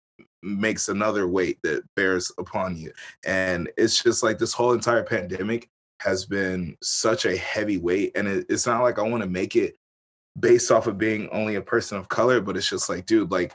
[0.42, 2.92] makes another weight that bears upon you
[3.24, 5.68] and it's just like this whole entire pandemic
[6.00, 9.56] has been such a heavy weight and it, it's not like i want to make
[9.56, 9.76] it
[10.38, 13.54] based off of being only a person of color but it's just like dude like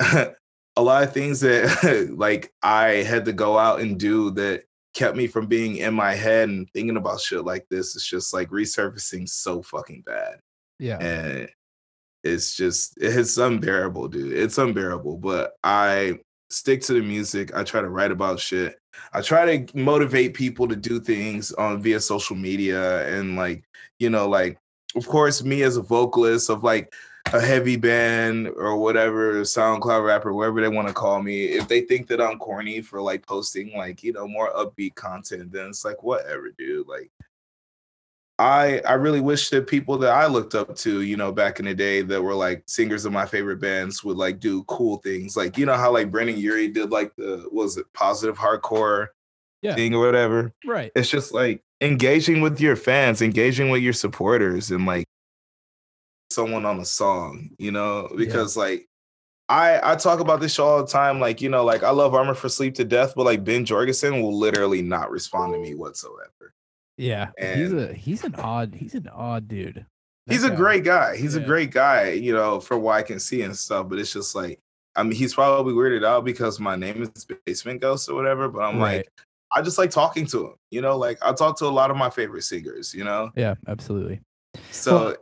[0.76, 5.16] a lot of things that like I had to go out and do that kept
[5.16, 7.94] me from being in my head and thinking about shit like this.
[7.94, 10.40] It's just like resurfacing so fucking bad.
[10.80, 10.98] Yeah.
[10.98, 11.48] And
[12.24, 14.32] it's just it's unbearable, dude.
[14.32, 15.18] It's unbearable.
[15.18, 16.18] But I
[16.50, 17.54] stick to the music.
[17.54, 18.76] I try to write about shit.
[19.12, 23.64] I try to motivate people to do things on via social media and like,
[23.98, 24.58] you know, like
[24.96, 26.92] of course me as a vocalist of like
[27.32, 31.82] a heavy band or whatever, SoundCloud rapper, whatever they want to call me, if they
[31.82, 35.84] think that I'm corny for like posting like, you know, more upbeat content, then it's
[35.84, 36.88] like whatever, dude.
[36.88, 37.10] Like
[38.40, 41.66] I I really wish that people that I looked up to, you know, back in
[41.66, 45.36] the day that were like singers of my favorite bands would like do cool things.
[45.36, 49.08] Like, you know how like Brendon Urie did like the was it positive hardcore
[49.60, 49.74] yeah.
[49.74, 50.54] thing or whatever.
[50.64, 50.90] Right.
[50.96, 55.04] It's just like engaging with your fans, engaging with your supporters and like
[56.30, 58.62] someone on a song, you know, because yeah.
[58.62, 58.88] like
[59.50, 61.20] I I talk about this show all the time.
[61.20, 64.22] Like, you know, like I love Armor for Sleep to death, but like Ben Jorgensen
[64.22, 66.54] will literally not respond to me whatsoever.
[67.00, 67.30] Yeah.
[67.38, 69.86] And he's a he's an odd he's an odd dude.
[70.28, 71.16] he's a great guy.
[71.16, 73.88] He's a great guy, you know, from what I can see and stuff.
[73.88, 74.60] But it's just like,
[74.96, 78.48] I mean, he's probably weirded out because my name is Basement Ghost or whatever.
[78.48, 78.98] But I'm Right.
[78.98, 79.08] like,
[79.56, 81.96] I just like talking to him, you know, like I talk to a lot of
[81.96, 83.30] my favorite singers, you know.
[83.34, 84.20] Yeah, absolutely.
[84.70, 85.16] So, Well,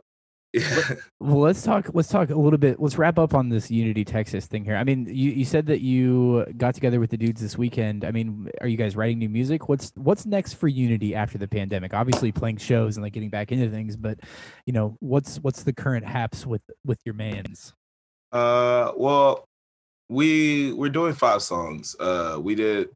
[1.19, 1.89] let's talk.
[1.93, 2.79] Let's talk a little bit.
[2.79, 4.75] Let's wrap up on this Unity Texas thing here.
[4.75, 8.03] I mean, you, you said that you got together with the dudes this weekend.
[8.03, 9.69] I mean, are you guys writing new music?
[9.69, 11.93] What's what's next for Unity after the pandemic?
[11.93, 14.19] Obviously, playing shows and like getting back into things, but
[14.65, 17.73] you know, what's what's the current haps with with your man's?
[18.31, 19.47] uh, well,
[20.09, 21.95] we we're doing five songs.
[21.99, 22.89] Uh, we did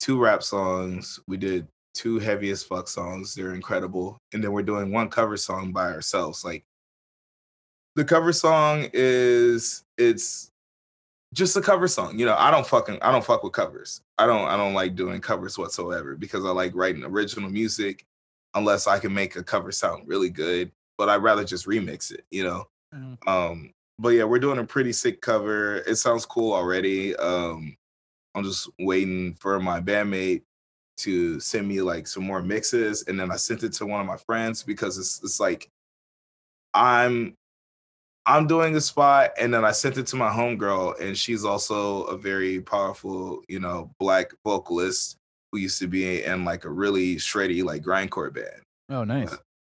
[0.00, 1.20] two rap songs.
[1.26, 3.34] We did two heavy as fuck songs.
[3.34, 4.20] They're incredible.
[4.32, 6.44] And then we're doing one cover song by ourselves.
[6.44, 6.64] Like
[7.94, 10.50] the cover song is it's
[11.32, 12.18] just a cover song.
[12.18, 14.02] You know, I don't fucking I don't fuck with covers.
[14.18, 18.04] I don't I don't like doing covers whatsoever because I like writing original music
[18.54, 20.70] unless I can make a cover sound really good.
[20.98, 22.68] But I'd rather just remix it, you know.
[23.26, 25.76] Um, but yeah, we're doing a pretty sick cover.
[25.78, 27.14] It sounds cool already.
[27.16, 27.76] Um,
[28.34, 30.42] I'm just waiting for my bandmate
[30.98, 34.06] to send me like some more mixes, and then I sent it to one of
[34.06, 35.68] my friends because it's it's like
[36.74, 37.34] I'm
[38.28, 42.02] I'm doing a spot, and then I sent it to my homegirl, and she's also
[42.04, 45.16] a very powerful, you know, black vocalist
[45.52, 49.32] who used to be in like a really shreddy like grindcore band Oh, nice.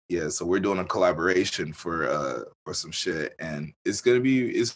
[0.10, 4.50] yeah so we're doing a collaboration for uh for some shit and it's gonna be
[4.50, 4.76] it's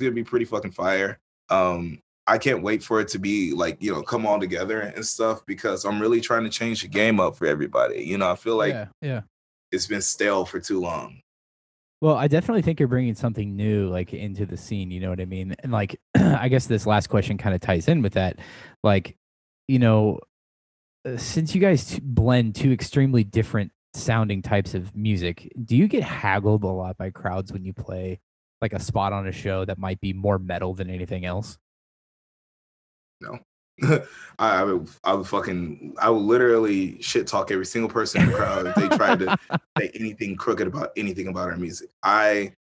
[0.00, 1.16] gonna be pretty fucking fire
[1.48, 5.06] um i can't wait for it to be like you know come all together and
[5.06, 8.36] stuff because i'm really trying to change the game up for everybody you know i
[8.36, 9.20] feel like yeah, yeah.
[9.72, 11.20] it's been stale for too long
[12.02, 14.90] Well, I definitely think you're bringing something new, like into the scene.
[14.90, 15.56] You know what I mean?
[15.60, 18.38] And like, I guess this last question kind of ties in with that.
[18.84, 19.16] Like,
[19.66, 20.20] you know,
[21.06, 25.88] uh, since you guys t- blend two extremely different sounding types of music, do you
[25.88, 28.20] get haggled a lot by crowds when you play
[28.60, 31.56] like a spot on a show that might be more metal than anything else?
[33.82, 34.00] I,
[34.38, 38.36] I would, I would fucking, I would literally shit talk every single person in the
[38.36, 39.36] crowd if they tried to
[39.78, 41.90] say anything crooked about anything about our music.
[42.02, 42.52] I,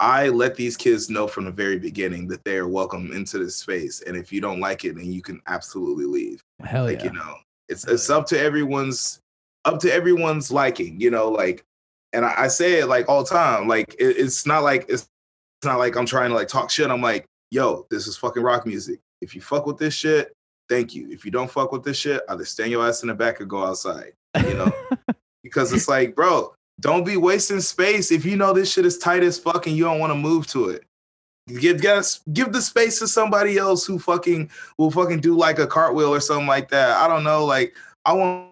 [0.00, 3.56] I let these kids know from the very beginning that they are welcome into this
[3.56, 6.42] space, and if you don't like it, then you can absolutely leave.
[6.62, 7.04] Hell like yeah.
[7.04, 7.34] you know,
[7.68, 8.16] it's Hell it's yeah.
[8.16, 9.20] up to everyone's,
[9.64, 11.00] up to everyone's liking.
[11.00, 11.64] You know, like,
[12.12, 13.68] and I, I say it like all the time.
[13.68, 16.90] Like it, it's not like it's, it's not like I'm trying to like talk shit.
[16.90, 18.98] I'm like, yo, this is fucking rock music.
[19.24, 20.32] If you fuck with this shit,
[20.68, 21.10] thank you.
[21.10, 23.46] If you don't fuck with this shit, either stand your ass in the back or
[23.46, 24.12] go outside.
[24.36, 24.72] You know,
[25.42, 29.22] because it's like, bro, don't be wasting space if you know this shit is tight
[29.22, 30.84] as fuck and you don't want to move to it.
[31.46, 35.66] Give guys give the space to somebody else who fucking will fucking do like a
[35.66, 36.98] cartwheel or something like that.
[36.98, 37.44] I don't know.
[37.44, 38.50] Like I want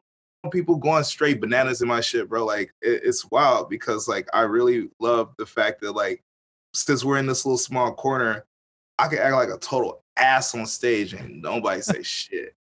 [0.51, 2.45] people going straight bananas in my shit, bro.
[2.45, 6.23] Like it, it's wild because like I really love the fact that like
[6.75, 8.45] since we're in this little small corner,
[8.99, 12.55] I can act like a total ass on stage and nobody say shit.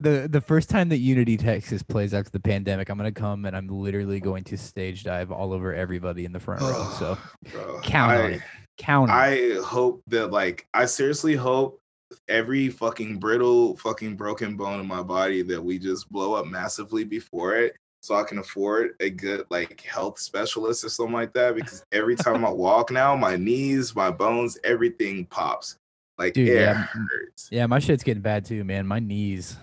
[0.00, 3.56] the the first time that Unity Texas plays after the pandemic, I'm gonna come and
[3.56, 6.90] I'm literally going to stage dive all over everybody in the front row.
[6.98, 7.18] So
[7.52, 8.42] Bro, count on it.
[8.78, 9.10] count.
[9.10, 9.16] on.
[9.16, 11.80] I hope that like I seriously hope
[12.28, 17.04] every fucking brittle fucking broken bone in my body that we just blow up massively
[17.04, 21.54] before it so I can afford a good like health specialist or something like that
[21.54, 25.76] because every time I walk now my knees my bones everything pops
[26.20, 28.86] like Dude, it yeah, hurts Yeah, my shit's getting bad too, man.
[28.86, 29.56] My knees.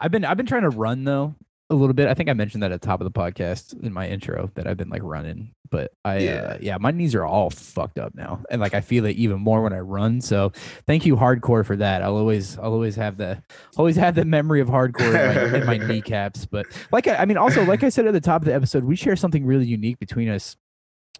[0.00, 1.34] I've been I've been trying to run though
[1.70, 2.08] a little bit.
[2.08, 4.66] I think I mentioned that at the top of the podcast in my intro that
[4.66, 6.40] I've been like running, but I yeah, Yeah.
[6.42, 9.40] uh, yeah my knees are all fucked up now, and like I feel it even
[9.40, 10.20] more when I run.
[10.20, 10.52] So
[10.86, 12.02] thank you hardcore for that.
[12.02, 13.42] I'll always I'll always have the
[13.78, 16.44] always have the memory of hardcore in my, in my kneecaps.
[16.44, 18.84] But like I, I mean, also like I said at the top of the episode,
[18.84, 20.56] we share something really unique between us.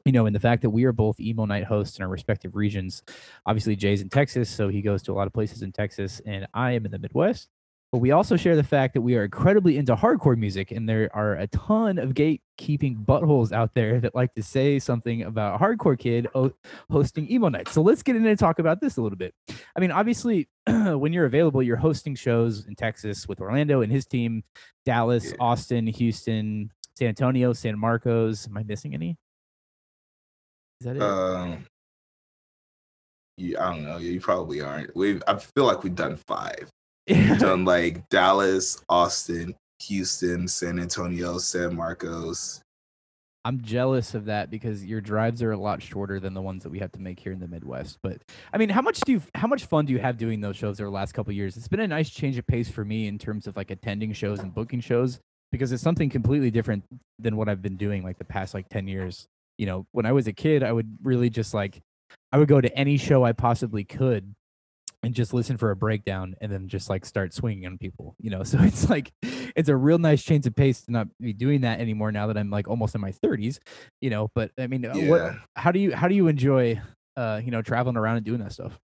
[0.05, 2.55] You know, in the fact that we are both emo night hosts in our respective
[2.55, 3.03] regions.
[3.47, 6.47] Obviously, Jay's in Texas, so he goes to a lot of places in Texas, and
[6.53, 7.49] I am in the Midwest.
[7.95, 11.09] But we also share the fact that we are incredibly into hardcore music, and there
[11.15, 15.97] are a ton of gatekeeping buttholes out there that like to say something about hardcore
[15.97, 16.53] kid o-
[16.91, 17.69] hosting emo night.
[17.69, 19.33] So let's get in and talk about this a little bit.
[19.77, 24.07] I mean, obviously, when you're available, you're hosting shows in Texas with Orlando and his
[24.07, 24.43] team,
[24.85, 25.33] Dallas.
[25.39, 28.49] Austin, Houston, San Antonio, San Marcos.
[28.49, 29.17] Am I missing any?
[30.85, 31.03] Is that it?
[31.03, 31.65] um
[33.37, 33.97] yeah, I don't know.
[33.97, 34.95] You probably aren't.
[34.95, 36.69] We I feel like we've done five.
[37.09, 42.61] We've done like Dallas, Austin, Houston, San Antonio, San Marcos.
[43.47, 46.71] I'm jealous of that because your drives are a lot shorter than the ones that
[46.71, 47.99] we have to make here in the Midwest.
[48.03, 50.57] But I mean, how much do you, how much fun do you have doing those
[50.57, 51.57] shows over the last couple of years?
[51.57, 54.41] It's been a nice change of pace for me in terms of like attending shows
[54.41, 55.21] and booking shows
[55.53, 56.85] because it's something completely different
[57.19, 59.27] than what I've been doing like the past like 10 years.
[59.59, 61.81] You know, when I was a kid, I would really just like
[62.33, 64.35] I would go to any show I possibly could
[65.03, 68.31] and just listen for a breakdown and then just like start swinging on people, you
[68.31, 68.43] know.
[68.45, 71.81] So it's like it's a real nice change of pace to not be doing that
[71.81, 73.59] anymore now that I'm like almost in my 30s,
[74.01, 74.31] you know.
[74.35, 75.09] But I mean, yeah.
[75.09, 76.81] what how do you how do you enjoy
[77.17, 78.79] uh, you know, traveling around and doing that stuff?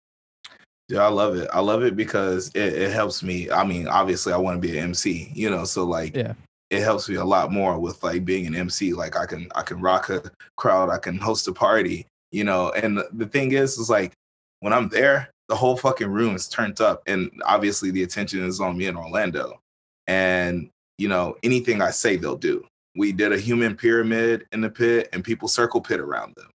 [0.88, 1.48] Yeah, I love it.
[1.52, 3.50] I love it because it, it helps me.
[3.50, 6.32] I mean, obviously, I want to be an MC, you know, so like, yeah,
[6.70, 8.92] it helps me a lot more with like being an MC.
[8.92, 10.22] Like, I can I can rock a
[10.56, 12.70] crowd, I can host a party, you know.
[12.72, 14.12] And the thing is, is like
[14.60, 18.60] when I'm there, the whole fucking room is turned up, and obviously the attention is
[18.60, 19.60] on me in Orlando.
[20.06, 22.66] And you know, anything I say, they'll do.
[22.96, 26.50] We did a human pyramid in the pit, and people circle pit around them.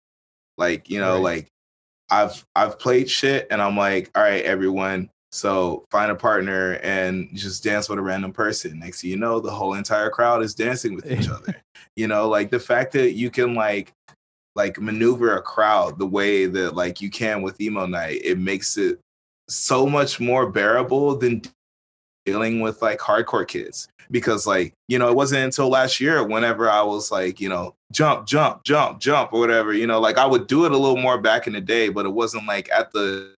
[0.56, 1.22] Like, you know, right.
[1.22, 1.48] like
[2.10, 7.28] I've I've played shit and I'm like, all right, everyone, so find a partner and
[7.34, 8.78] just dance with a random person.
[8.78, 11.56] Next thing you know, the whole entire crowd is dancing with each other.
[11.96, 13.92] You know, like the fact that you can like
[14.56, 18.76] like maneuver a crowd the way that like you can with emo night, it makes
[18.76, 18.98] it
[19.48, 21.42] so much more bearable than
[22.26, 26.68] dealing with like hardcore kids because like you know it wasn't until last year whenever
[26.68, 30.26] i was like you know jump jump jump jump or whatever you know like i
[30.26, 32.92] would do it a little more back in the day but it wasn't like at
[32.92, 33.34] the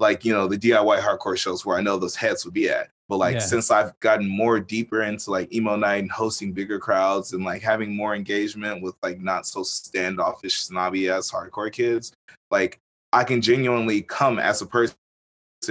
[0.00, 2.88] like you know the diy hardcore shows where i know those heads would be at
[3.08, 3.40] but like yeah.
[3.40, 7.62] since i've gotten more deeper into like emo night and hosting bigger crowds and like
[7.62, 12.12] having more engagement with like not so standoffish snobby ass hardcore kids
[12.50, 12.78] like
[13.12, 14.94] i can genuinely come as a person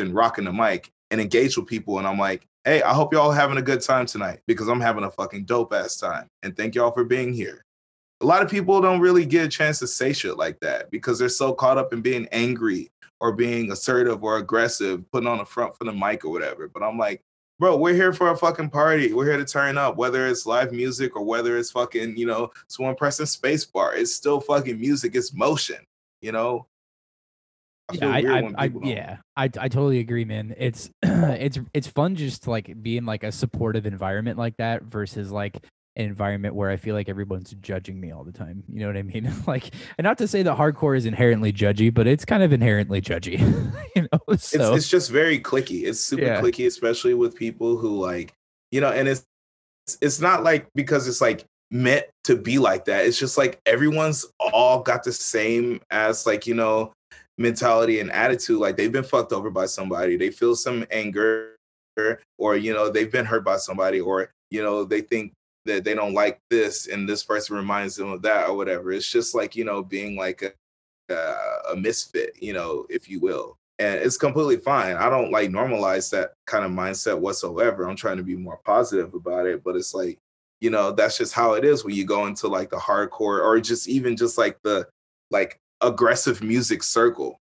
[0.09, 3.57] rocking the mic and engage with people and i'm like hey, I hope y'all having
[3.57, 6.27] a good time tonight because I'm having a fucking dope ass time.
[6.43, 7.63] And thank y'all for being here.
[8.21, 11.17] A lot of people don't really get a chance to say shit like that because
[11.17, 15.45] they're so caught up in being angry or being assertive or aggressive, putting on the
[15.45, 16.67] front for the mic or whatever.
[16.67, 17.21] But I'm like,
[17.59, 19.13] bro, we're here for a fucking party.
[19.13, 22.51] We're here to turn up, whether it's live music or whether it's fucking, you know,
[22.67, 23.95] someone pressing spacebar.
[23.95, 25.15] It's still fucking music.
[25.15, 25.79] It's motion,
[26.21, 26.65] you know?
[27.89, 30.53] I yeah, I, I, I yeah, I, I totally agree, man.
[30.57, 34.83] It's it's it's fun just to like be in like a supportive environment like that
[34.83, 35.57] versus like
[35.95, 38.63] an environment where I feel like everyone's judging me all the time.
[38.67, 39.31] You know what I mean?
[39.47, 43.01] like, and not to say that hardcore is inherently judgy, but it's kind of inherently
[43.01, 43.39] judgy.
[43.95, 45.83] you know, so, it's it's just very clicky.
[45.85, 46.41] It's super yeah.
[46.41, 48.33] clicky, especially with people who like,
[48.71, 49.25] you know, and it's
[50.01, 53.05] it's not like because it's like meant to be like that.
[53.05, 56.93] It's just like everyone's all got the same as like, you know,
[57.39, 61.55] mentality and attitude like they've been fucked over by somebody they feel some anger
[62.37, 65.31] or you know they've been hurt by somebody or you know they think
[65.65, 68.91] that they don't like this and this person reminds them of that or whatever.
[68.91, 70.41] It's just like you know being like
[71.09, 71.13] a,
[71.71, 73.57] a misfit you know if you will.
[73.79, 74.97] And it's completely fine.
[74.97, 77.87] I don't like normalize that kind of mindset whatsoever.
[77.87, 80.19] I'm trying to be more positive about it but it's like
[80.61, 83.59] you know that's just how it is when you go into like the hardcore or
[83.59, 84.87] just even just like the
[85.31, 87.39] like aggressive music circle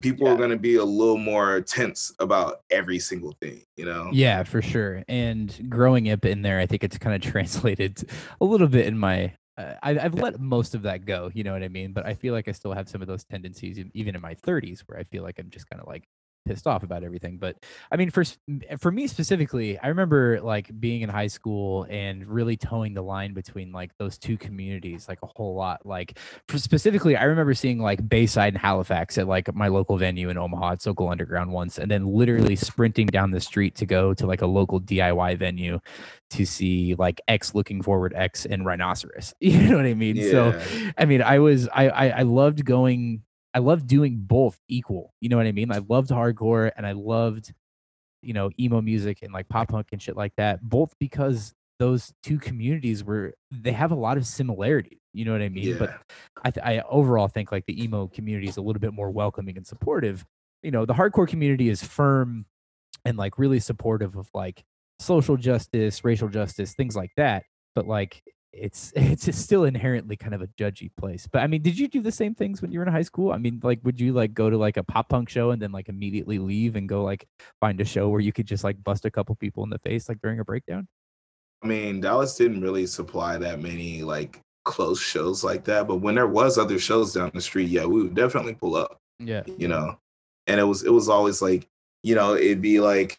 [0.00, 0.32] people yeah.
[0.32, 4.42] are going to be a little more tense about every single thing you know yeah
[4.42, 8.02] for sure and growing up in there i think it's kind of translated
[8.40, 11.52] a little bit in my uh, I, have let most of that go you know
[11.52, 14.14] what i mean but i feel like i still have some of those tendencies even
[14.14, 16.04] in my 30s where i feel like i'm just kind of like
[16.46, 17.38] pissed off about everything.
[17.38, 17.56] But
[17.90, 18.24] I mean, for
[18.78, 23.34] for me specifically, I remember like being in high school and really towing the line
[23.34, 25.84] between like those two communities like a whole lot.
[25.84, 26.18] Like
[26.54, 30.72] specifically, I remember seeing like Bayside and Halifax at like my local venue in Omaha
[30.72, 34.42] at Sokol Underground once, and then literally sprinting down the street to go to like
[34.42, 35.80] a local DIY venue
[36.30, 39.34] to see like X looking forward X and Rhinoceros.
[39.50, 40.14] You know what I mean?
[40.14, 40.30] Yeah.
[40.30, 43.22] So I mean, I was I, I I loved going
[43.54, 45.14] I loved doing both equal.
[45.20, 45.72] You know what I mean?
[45.72, 47.52] I loved hardcore and I loved,
[48.22, 50.60] you know, emo music and like pop punk and shit like that.
[50.62, 54.98] Both because those two communities were they have a lot of similarities.
[55.12, 55.68] You know what I mean?
[55.68, 55.76] Yeah.
[55.78, 56.00] But
[56.44, 59.56] I, th- I overall think like the emo community is a little bit more welcoming
[59.56, 60.24] and supportive.
[60.62, 62.46] You know, the hardcore community is firm
[63.04, 64.62] and like really supportive of like
[65.00, 67.44] social justice, racial justice, things like that.
[67.74, 68.22] But like
[68.52, 71.26] it's it's still inherently kind of a judgy place.
[71.30, 73.32] But I mean, did you do the same things when you were in high school?
[73.32, 75.72] I mean, like, would you like go to like a pop punk show and then
[75.72, 77.26] like immediately leave and go like
[77.60, 80.08] find a show where you could just like bust a couple people in the face
[80.08, 80.88] like during a breakdown?
[81.62, 86.14] I mean, Dallas didn't really supply that many like close shows like that, but when
[86.14, 88.98] there was other shows down the street, yeah, we would definitely pull up.
[89.18, 89.98] Yeah, you know,
[90.46, 91.68] and it was it was always like
[92.02, 93.18] you know it'd be like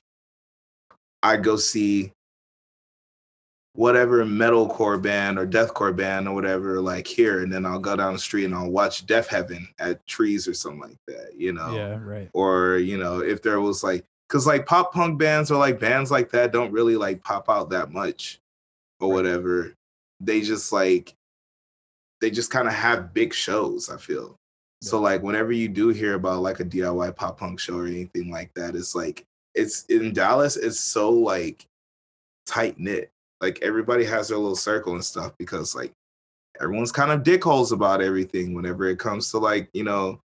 [1.22, 2.14] I'd go see
[3.74, 8.14] whatever metalcore band or deathcore band or whatever like here and then I'll go down
[8.14, 11.74] the street and I'll watch Deafheaven at trees or something like that, you know.
[11.74, 12.30] Yeah, right.
[12.34, 16.12] Or, you know, if there was like cuz like pop punk bands or like bands
[16.12, 18.40] like that don't really like pop out that much.
[19.00, 19.74] or whatever,
[20.20, 21.16] they just like
[22.22, 24.36] they just kind of have big shows, I feel.
[24.82, 28.32] So like whenever you do hear about like a DIY pop punk show or anything
[28.32, 31.66] like that, it's like it's in Dallas, it's so like
[32.48, 33.11] tight knit.
[33.42, 35.92] Like everybody has their little circle and stuff because like
[36.62, 40.22] everyone's kind of dickholes about everything whenever it comes to like, you know,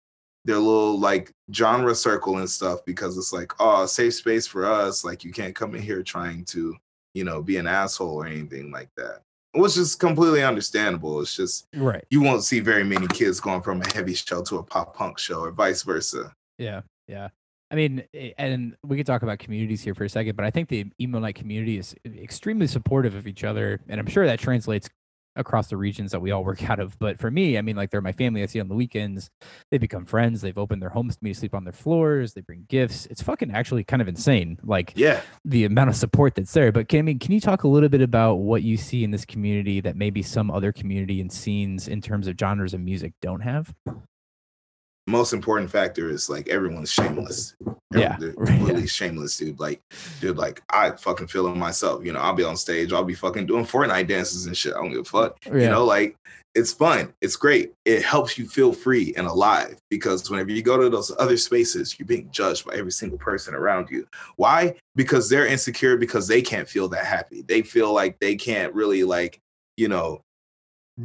[0.45, 5.05] their little like genre circle and stuff because it's like, oh, safe space for us.
[5.05, 6.75] Like you can't come in here trying to,
[7.15, 9.23] you know, be an asshole or anything like that
[9.55, 11.21] which is completely understandable.
[11.21, 12.05] It's just right.
[12.11, 15.19] You won't see very many kids going from a heavy show to a pop punk
[15.19, 16.35] show, or vice versa.
[16.59, 17.29] Yeah, yeah.
[17.73, 20.51] I mean, eh, and we could talk about communities here for a second, but I
[20.51, 24.27] think the emo night community is eh, extremely supportive of each other, and I'm sure
[24.27, 24.89] that translates
[25.37, 26.99] across the regions that we all work out of.
[26.99, 29.31] But for me, I mean, like they're my family I see on the weekends.
[29.71, 30.43] They become friends.
[30.43, 32.35] They've opened their homes to me to sleep on their floors.
[32.35, 33.07] They bring gifts.
[33.07, 34.59] It's fucking actually kind of insane.
[34.63, 36.73] Like, yeah, the amount of support that's there.
[36.73, 39.11] But can I mean, can you talk a little bit about what you see in
[39.11, 43.15] this community that maybe some other community and scenes in terms of genres of music
[43.23, 43.75] don't have?
[45.07, 47.55] Most important factor is like everyone's shameless.
[47.95, 49.59] Yeah, they're completely shameless, dude.
[49.59, 49.81] Like,
[50.21, 52.05] dude, like I fucking feel it myself.
[52.05, 54.75] You know, I'll be on stage, I'll be fucking doing Fortnite dances and shit.
[54.75, 55.39] I don't give a fuck.
[55.47, 55.55] Yeah.
[55.55, 56.17] You know, like
[56.55, 57.73] it's fun, it's great.
[57.85, 61.99] It helps you feel free and alive because whenever you go to those other spaces,
[61.99, 64.07] you're being judged by every single person around you.
[64.37, 64.77] Why?
[64.95, 67.43] Because they're insecure because they can't feel that happy.
[67.43, 69.39] They feel like they can't really like,
[69.77, 70.21] you know,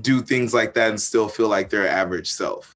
[0.01, 2.73] do things like that and still feel like their average self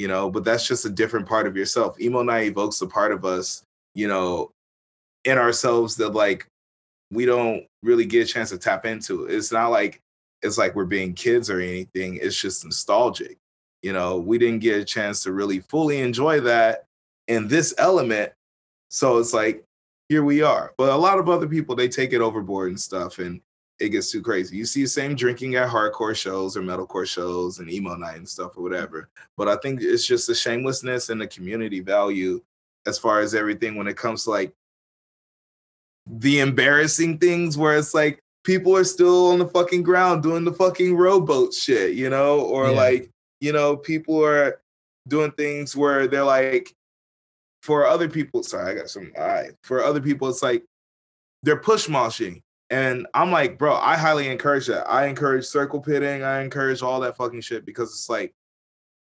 [0.00, 2.00] you know, but that's just a different part of yourself.
[2.00, 4.50] Emo night evokes a part of us, you know,
[5.26, 6.46] in ourselves that like
[7.10, 9.26] we don't really get a chance to tap into.
[9.26, 10.00] It's not like
[10.40, 12.18] it's like we're being kids or anything.
[12.22, 13.36] It's just nostalgic.
[13.82, 16.84] You know, we didn't get a chance to really fully enjoy that
[17.28, 18.32] in this element.
[18.88, 19.62] So it's like,
[20.08, 20.72] here we are.
[20.78, 23.18] But a lot of other people, they take it overboard and stuff.
[23.18, 23.42] And
[23.80, 24.56] it gets too crazy.
[24.56, 28.28] You see the same drinking at hardcore shows or metalcore shows and emo night and
[28.28, 29.08] stuff or whatever.
[29.38, 32.42] But I think it's just the shamelessness and the community value
[32.86, 34.52] as far as everything when it comes to like
[36.06, 40.52] the embarrassing things where it's like people are still on the fucking ground doing the
[40.52, 42.76] fucking rowboat shit, you know, or yeah.
[42.76, 43.10] like,
[43.40, 44.60] you know, people are
[45.08, 46.74] doing things where they're like,
[47.62, 49.50] for other people, sorry, I got some eye.
[49.62, 50.64] For other people, it's like
[51.42, 54.88] they're push moshing and I'm like, bro, I highly encourage that.
[54.88, 56.22] I encourage circle pitting.
[56.22, 58.32] I encourage all that fucking shit because it's like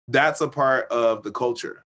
[0.09, 1.85] that's a part of the culture.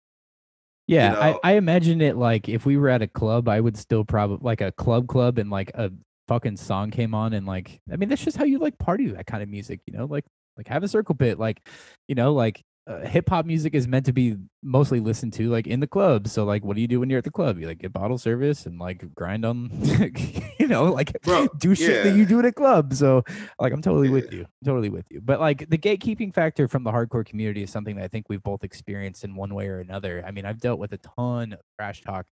[0.87, 1.41] Yeah, you know?
[1.43, 4.39] I, I imagine it like if we were at a club, I would still probably
[4.43, 5.91] like a club club and like a
[6.29, 9.27] fucking song came on and like I mean that's just how you like party that
[9.27, 10.05] kind of music, you know?
[10.05, 10.25] Like
[10.57, 11.67] like have a circle pit, like
[12.07, 15.67] you know, like uh, hip hop music is meant to be mostly listened to like
[15.67, 16.29] in the club.
[16.29, 17.59] So like, what do you do when you're at the club?
[17.59, 19.71] You like get bottle service and like grind on,
[20.59, 22.11] you know, like Bro, do shit yeah.
[22.11, 22.95] that you do at a club.
[22.95, 23.25] So
[23.59, 24.15] like, I'm totally yeah.
[24.15, 25.21] with you, I'm totally with you.
[25.21, 28.43] But like the gatekeeping factor from the hardcore community is something that I think we've
[28.43, 30.23] both experienced in one way or another.
[30.25, 32.25] I mean, I've dealt with a ton of trash talk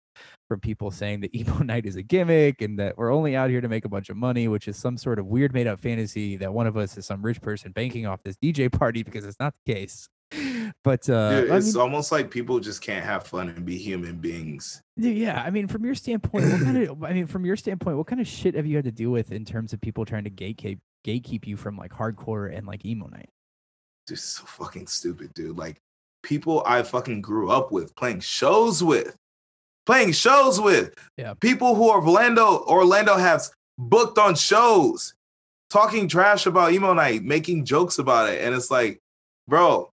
[0.46, 3.61] from people saying that emo night is a gimmick and that we're only out here
[3.61, 6.36] to make a bunch of money, which is some sort of weird made up fantasy
[6.36, 9.40] that one of us is some rich person banking off this DJ party because it's
[9.40, 10.09] not the case
[10.85, 13.78] but uh, Dude, it's I mean, almost like people just can't have fun and be
[13.78, 14.82] human beings.
[14.97, 17.03] Yeah, I mean, from your standpoint, what kind of?
[17.03, 19.32] I mean, from your standpoint, what kind of shit have you had to deal with
[19.32, 23.07] in terms of people trying to gatekeep gatekeep you from like hardcore and like emo
[23.07, 23.30] night?
[24.07, 25.57] Dude, so fucking stupid, dude.
[25.57, 25.80] Like
[26.22, 29.16] people I fucking grew up with, playing shows with,
[29.87, 30.95] playing shows with.
[31.16, 35.14] Yeah, people who are Orlando Orlando has booked on shows,
[35.70, 39.01] talking trash about emo night, making jokes about it, and it's like,
[39.49, 39.91] bro,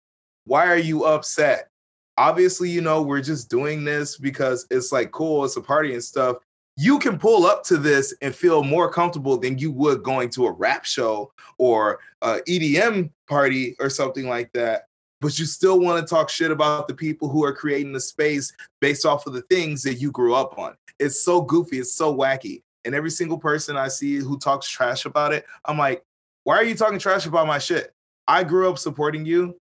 [0.48, 1.70] why are you upset?
[2.18, 6.04] Obviously, you know, we're just doing this because it's like cool, it's a party and
[6.04, 6.38] stuff.
[6.76, 10.46] You can pull up to this and feel more comfortable than you would going to
[10.46, 14.86] a rap show or a EDM party or something like that.
[15.20, 18.54] But you still want to talk shit about the people who are creating the space
[18.80, 20.76] based off of the things that you grew up on.
[21.00, 22.62] It's so goofy, it's so wacky.
[22.86, 26.04] And every single person I see who talks trash about it, I'm like,
[26.44, 27.92] why are you talking trash about my shit?
[28.28, 29.58] I grew up supporting you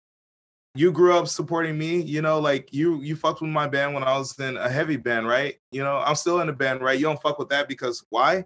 [0.76, 4.02] you grew up supporting me you know like you you fucked with my band when
[4.02, 5.56] i was in a heavy band right?
[5.72, 6.98] You know i'm still in a band right?
[6.98, 8.44] You don't fuck with that because why?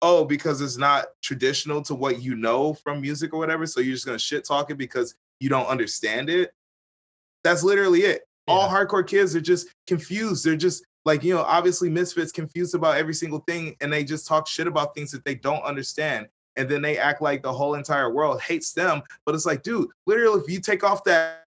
[0.00, 3.94] Oh because it's not traditional to what you know from music or whatever so you're
[3.94, 6.54] just gonna shit talk it because you don't understand it?
[7.44, 8.22] That's literally it.
[8.46, 8.54] Yeah.
[8.54, 10.44] all hardcore kids are just confused.
[10.44, 14.26] They're just like you know obviously misfits confused about every single thing and they just
[14.26, 16.26] talk shit about things that they don't understand
[16.56, 19.88] and then they act like the whole entire world hates them but it's like dude
[20.06, 21.41] literally if you take off that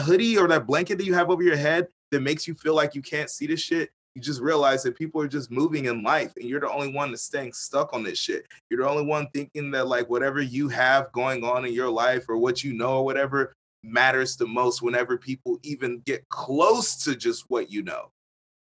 [0.00, 2.94] hoodie or that blanket that you have over your head that makes you feel like
[2.94, 6.32] you can't see the shit, you just realize that people are just moving in life
[6.36, 8.46] and you're the only one that's staying stuck on this shit.
[8.70, 12.24] You're the only one thinking that like whatever you have going on in your life
[12.28, 17.16] or what you know or whatever matters the most whenever people even get close to
[17.16, 18.10] just what you know.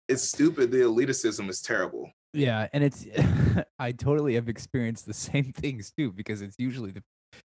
[0.09, 0.71] It's stupid.
[0.71, 2.11] The elitism is terrible.
[2.33, 3.07] Yeah, and it's
[3.79, 7.03] I totally have experienced the same things too because it's usually the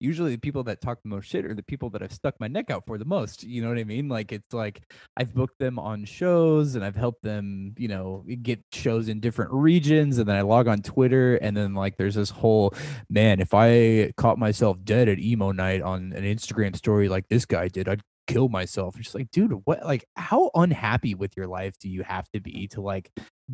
[0.03, 2.49] usually the people that talk the most shit are the people that I've stuck my
[2.49, 3.45] neck out for the most.
[3.45, 4.09] You know what I mean?
[4.09, 4.83] Like it's like
[5.17, 9.53] I've booked them on shows and I've helped them, you know, get shows in different
[9.53, 12.75] regions and then I log on Twitter and then like there's this whole
[13.09, 17.47] man, if I caught myself dead at emo night on an Instagram story like this
[17.47, 18.97] guy did, I'd kill myself.
[18.97, 22.41] It's just like, dude, what like how unhappy with your life do you have to
[22.41, 23.11] be to like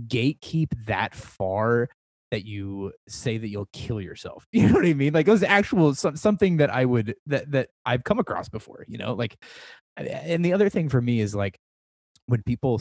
[0.07, 1.88] gatekeep that far
[2.31, 4.47] that you say that you'll kill yourself.
[4.53, 5.12] You know what I mean?
[5.12, 8.85] Like it was actual some, something that I would that that I've come across before.
[8.89, 9.37] You know, like
[9.97, 11.59] and the other thing for me is like
[12.26, 12.81] when people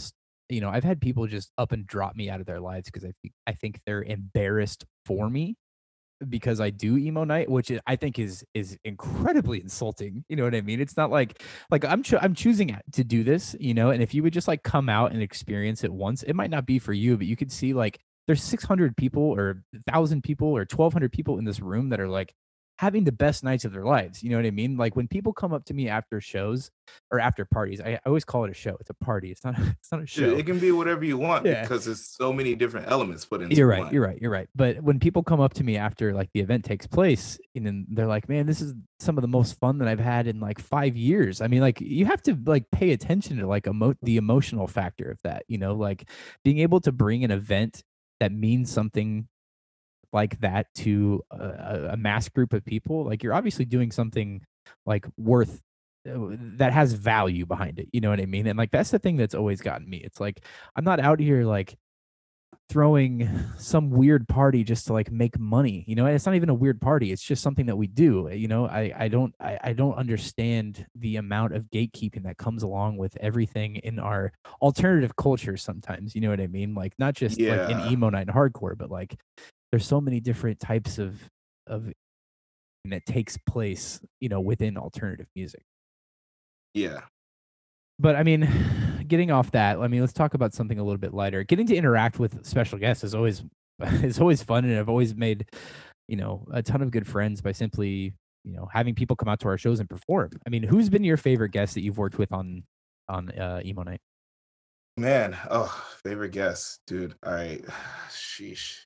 [0.49, 3.03] you know I've had people just up and drop me out of their lives because
[3.03, 5.55] I think I think they're embarrassed for me
[6.29, 10.23] because I do emo night, which I think is is incredibly insulting.
[10.29, 10.81] You know what I mean?
[10.81, 13.91] It's not like like I'm cho- I'm choosing to do this, you know.
[13.91, 16.65] And if you would just like come out and experience it once, it might not
[16.65, 20.61] be for you, but you could see like there's 600 people or 1000 people or
[20.61, 22.33] 1200 people in this room that are like
[22.79, 25.33] having the best nights of their lives you know what i mean like when people
[25.33, 26.69] come up to me after shows
[27.11, 29.57] or after parties i, I always call it a show it's a party it's not
[29.59, 31.63] it's not a show it can be whatever you want yeah.
[31.63, 33.93] because there's so many different elements put in you're right one.
[33.93, 36.63] you're right you're right but when people come up to me after like the event
[36.63, 39.87] takes place and then they're like man this is some of the most fun that
[39.87, 43.37] i've had in like five years i mean like you have to like pay attention
[43.37, 46.07] to like emo- the emotional factor of that you know like
[46.43, 47.83] being able to bring an event
[48.19, 49.27] that means something
[50.13, 54.41] like that to a, a mass group of people like you're obviously doing something
[54.85, 55.61] like worth
[56.09, 58.47] uh, that has value behind it you know what i mean?
[58.47, 60.43] And like that's the thing that's always gotten me it's like
[60.75, 61.77] i'm not out here like
[62.69, 66.05] throwing some weird party just to like make money you know?
[66.05, 68.67] It's not even a weird party it's just something that we do you know?
[68.67, 73.15] I i don't i, I don't understand the amount of gatekeeping that comes along with
[73.17, 76.75] everything in our alternative culture sometimes you know what i mean?
[76.75, 77.67] Like not just yeah.
[77.67, 79.15] like in emo night and hardcore but like
[79.71, 81.19] there's so many different types of
[81.67, 81.91] of
[82.85, 85.63] that takes place you know within alternative music.
[86.73, 87.01] Yeah.
[87.99, 88.43] But I mean,
[89.07, 91.43] getting off that, I mean, let's talk about something a little bit lighter.
[91.43, 93.43] Getting to interact with special guests is always
[94.03, 95.49] is always fun, and I've always made
[96.07, 99.39] you know a ton of good friends by simply you know having people come out
[99.41, 100.31] to our shows and perform.
[100.45, 102.63] I mean, who's been your favorite guest that you've worked with on
[103.09, 104.01] on uh, emo night?
[104.97, 107.15] Man, oh, favorite guest, dude.
[107.23, 107.63] All right,
[108.09, 108.85] sheesh.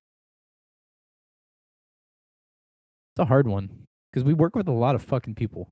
[3.13, 5.69] It's a hard one because we work with a lot of fucking people.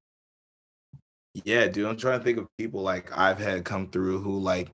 [1.33, 1.85] Yeah, dude.
[1.85, 4.69] I'm trying to think of people like I've had come through who like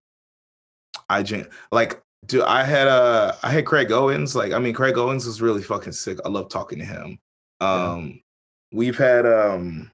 [1.09, 4.35] I gen- like dude, I had uh I had Craig Owens.
[4.35, 6.19] Like, I mean, Craig Owens was really fucking sick.
[6.25, 7.19] I love talking to him.
[7.61, 8.13] Um yeah.
[8.71, 9.91] we've had um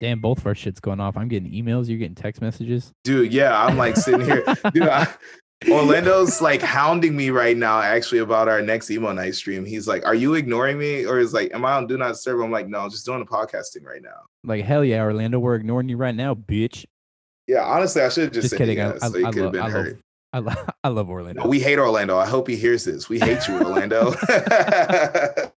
[0.00, 1.16] Damn, both of our shit's going off.
[1.16, 2.92] I'm getting emails, you're getting text messages.
[3.02, 4.44] Dude, yeah, I'm like sitting here.
[4.72, 5.08] dude, I,
[5.66, 9.64] Orlando's like hounding me right now, actually, about our next emo night stream.
[9.64, 11.04] He's like, Are you ignoring me?
[11.04, 12.40] Or is like, Am I on do not serve?
[12.40, 14.26] I'm like, No, I'm just doing the podcasting right now.
[14.44, 16.84] Like, hell yeah, Orlando, we're ignoring you right now, bitch.
[17.48, 18.76] Yeah, honestly, I should have just, just kidding.
[18.76, 19.96] Yes, I, so I, I, love, I, love,
[20.32, 21.42] I, love, I love Orlando.
[21.42, 22.16] No, we hate Orlando.
[22.16, 23.08] I hope he hears this.
[23.08, 24.14] We hate you, Orlando.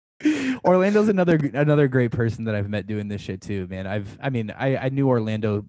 [0.64, 3.86] Orlando's another another great person that I've met doing this shit too, man.
[3.86, 5.64] I've I mean, I, I knew Orlando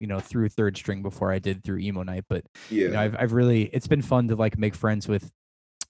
[0.00, 2.24] you know through third string before I did through emo night.
[2.28, 5.30] But yeah, you know, I've I've really it's been fun to like make friends with.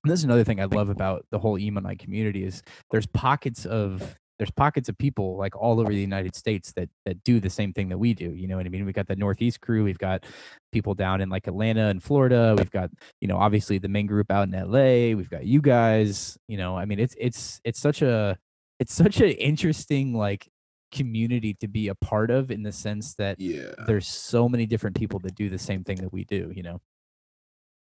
[0.05, 3.07] And this is another thing I love about the whole emo night community is there's
[3.07, 7.41] pockets of there's pockets of people like all over the United States that that do
[7.41, 8.35] the same thing that we do.
[8.35, 8.85] You know what I mean?
[8.85, 10.25] We got the Northeast crew, we've got
[10.73, 12.91] people down in like Atlanta and Florida, we've got
[13.21, 16.39] you know obviously the main group out in LA, we've got you guys.
[16.49, 18.39] You know, I mean it's it's it's such a
[18.79, 20.49] it's such an interesting like
[20.93, 23.73] community to be a part of in the sense that yeah.
[23.87, 26.81] there's so many different people that do the same thing that we do you know?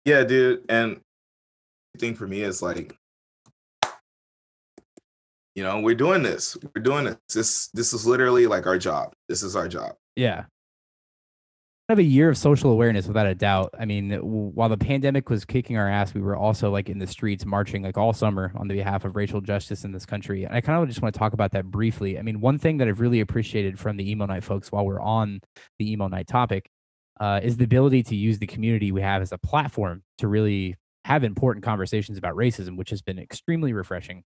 [0.04, 1.00] Yeah dude and
[1.94, 2.96] the thing for me is like
[5.54, 9.14] you know we're doing this we're doing this this this is literally like our job
[9.28, 9.94] this is our job.
[10.16, 10.44] Yeah
[11.90, 13.74] of a year of social awareness without a doubt.
[13.78, 17.06] I mean, while the pandemic was kicking our ass, we were also like in the
[17.06, 20.44] streets marching like all summer on the behalf of racial justice in this country.
[20.44, 22.18] And I kind of just want to talk about that briefly.
[22.18, 25.00] I mean, one thing that I've really appreciated from the emo night folks while we're
[25.00, 25.40] on
[25.78, 26.70] the emo night topic
[27.20, 30.76] uh, is the ability to use the community we have as a platform to really
[31.04, 34.24] have important conversations about racism, which has been extremely refreshing.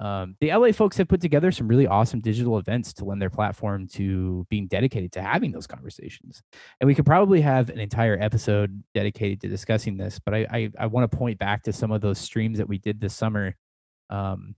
[0.00, 3.28] Um, the LA folks have put together some really awesome digital events to lend their
[3.28, 6.42] platform to being dedicated to having those conversations.
[6.80, 10.70] And we could probably have an entire episode dedicated to discussing this, but I I,
[10.78, 13.54] I want to point back to some of those streams that we did this summer.
[14.08, 14.54] Um,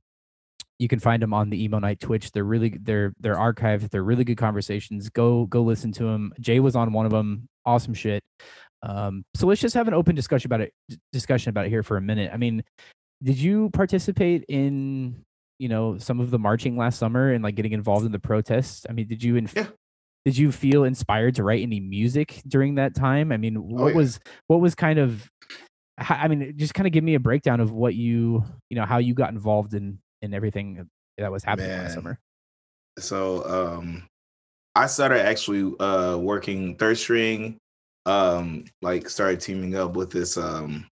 [0.78, 2.30] you can find them on the emo night twitch.
[2.30, 3.90] They're really they're they're archived.
[3.90, 5.08] They're really good conversations.
[5.08, 8.22] Go go listen to them jay was on one of them awesome shit.
[8.84, 10.72] Um, so let's just have an open discussion about it
[11.12, 12.30] discussion about it here for a minute.
[12.32, 12.62] I mean
[13.22, 15.24] did you participate in
[15.62, 18.84] you know some of the marching last summer and like getting involved in the protests?
[18.88, 19.68] I mean did you inf- Yeah.
[20.24, 23.30] did you feel inspired to write any music during that time?
[23.32, 23.94] I mean what Oh, yeah.
[23.94, 25.30] was what was kind of
[25.98, 28.98] I mean just kind of give me a breakdown of what you you know how
[28.98, 30.88] you got involved in in everything
[31.18, 32.18] that was happening last summer.
[32.98, 33.44] So
[33.78, 34.02] um
[34.74, 37.58] i started actually uh working third string
[38.06, 40.86] um like started teaming up with this um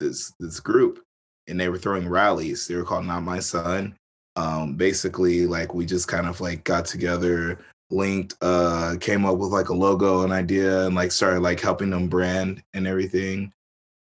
[0.00, 1.00] this this group
[1.48, 3.96] and they were throwing rallies they were called not my son
[4.36, 7.58] um basically like we just kind of like got together
[7.90, 11.90] linked uh came up with like a logo an idea and like started like helping
[11.90, 13.52] them brand and everything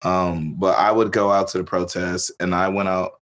[0.03, 3.21] um but i would go out to the protests and i went out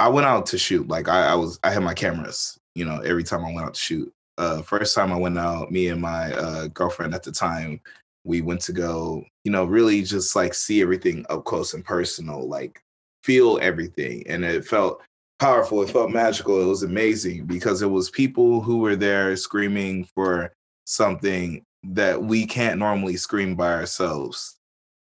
[0.00, 0.88] I went out to shoot.
[0.88, 2.58] Like I, I was, I had my cameras.
[2.74, 4.12] You know, every time I went out to shoot.
[4.38, 7.80] Uh, first time I went out, me and my uh, girlfriend at the time,
[8.24, 9.22] we went to go.
[9.44, 12.82] You know, really just like see everything up close and personal, like
[13.30, 15.00] feel everything, and it felt
[15.38, 15.82] powerful.
[15.82, 16.60] It felt magical.
[16.60, 20.52] It was amazing because it was people who were there screaming for
[20.84, 24.58] something that we can't normally scream by ourselves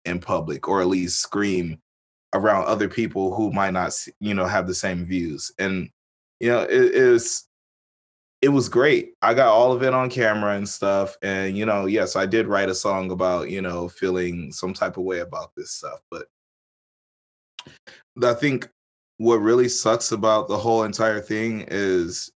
[0.05, 1.77] in public, or at least scream
[2.33, 5.89] around other people who might not you know have the same views and
[6.39, 7.45] you know it is
[8.41, 11.85] it was great i got all of it on camera and stuff and you know
[11.85, 15.51] yes i did write a song about you know feeling some type of way about
[15.55, 16.27] this stuff but
[18.23, 18.67] i think
[19.17, 22.31] what really sucks about the whole entire thing is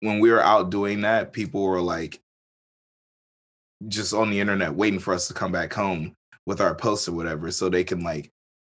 [0.00, 2.20] when we were out doing that people were like
[3.88, 6.14] just on the internet waiting for us to come back home
[6.46, 8.30] with our posts or whatever so they can like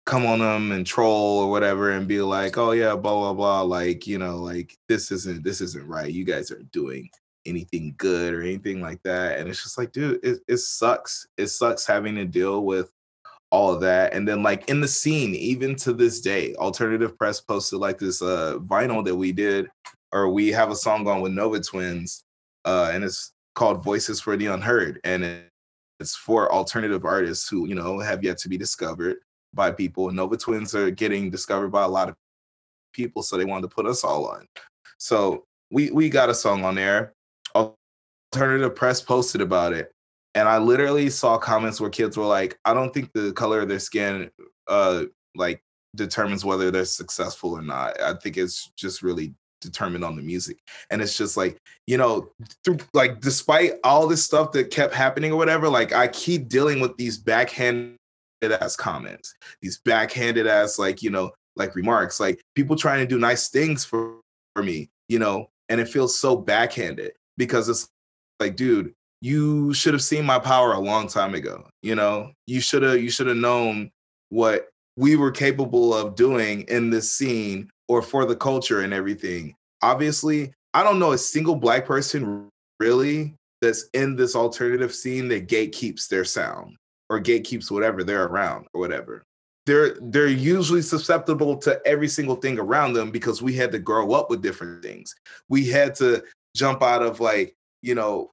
[0.06, 3.62] come on them and troll or whatever and be like oh yeah blah blah blah
[3.62, 6.12] like you know like this isn't this isn't right.
[6.12, 7.08] You guys aren't doing
[7.46, 9.38] anything good or anything like that.
[9.38, 11.28] And it's just like dude it, it sucks.
[11.36, 12.90] It sucks having to deal with
[13.50, 17.40] all of that and then like in the scene even to this day alternative press
[17.40, 19.68] posted like this uh vinyl that we did
[20.12, 22.22] or we have a song on with nova twins
[22.64, 25.42] uh and it's called voices for the unheard and
[25.98, 29.18] it's for alternative artists who you know have yet to be discovered
[29.54, 30.10] by people.
[30.10, 32.14] Nova Twins are getting discovered by a lot of
[32.92, 34.46] people, so they wanted to put us all on.
[34.98, 37.12] So we we got a song on there.
[37.54, 39.92] Alternative Press posted about it,
[40.34, 43.68] and I literally saw comments where kids were like, "I don't think the color of
[43.68, 44.30] their skin,
[44.68, 45.04] uh,
[45.34, 45.62] like
[45.96, 48.00] determines whether they're successful or not.
[48.00, 50.58] I think it's just really determined on the music."
[50.90, 52.30] And it's just like you know,
[52.64, 56.80] through like despite all this stuff that kept happening or whatever, like I keep dealing
[56.80, 57.96] with these backhand
[58.42, 63.18] ass comments, these backhanded ass like you know like remarks, like people trying to do
[63.18, 64.20] nice things for
[64.54, 67.88] for me, you know, and it feels so backhanded because it's
[68.40, 71.66] like, dude, you should have seen my power a long time ago.
[71.82, 73.90] You know, you should have you should have known
[74.30, 79.54] what we were capable of doing in this scene or for the culture and everything.
[79.82, 82.48] Obviously, I don't know a single black person
[82.78, 86.76] really that's in this alternative scene that gatekeeps their sound
[87.08, 89.22] or gatekeeps whatever they're around or whatever.
[89.66, 94.12] They're they're usually susceptible to every single thing around them because we had to grow
[94.12, 95.14] up with different things.
[95.48, 96.22] We had to
[96.56, 98.30] jump out of like, you know,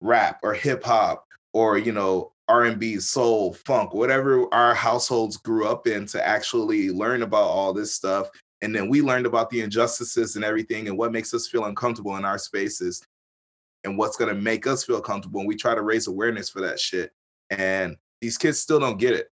[0.00, 5.86] rap or hip hop or you know, R&B, soul, funk, whatever our households grew up
[5.86, 8.28] in to actually learn about all this stuff.
[8.62, 12.16] And then we learned about the injustices and everything and what makes us feel uncomfortable
[12.16, 13.02] in our spaces
[13.84, 15.40] and what's going to make us feel comfortable.
[15.40, 17.12] And we try to raise awareness for that shit.
[17.50, 19.28] And these kids still don't get it.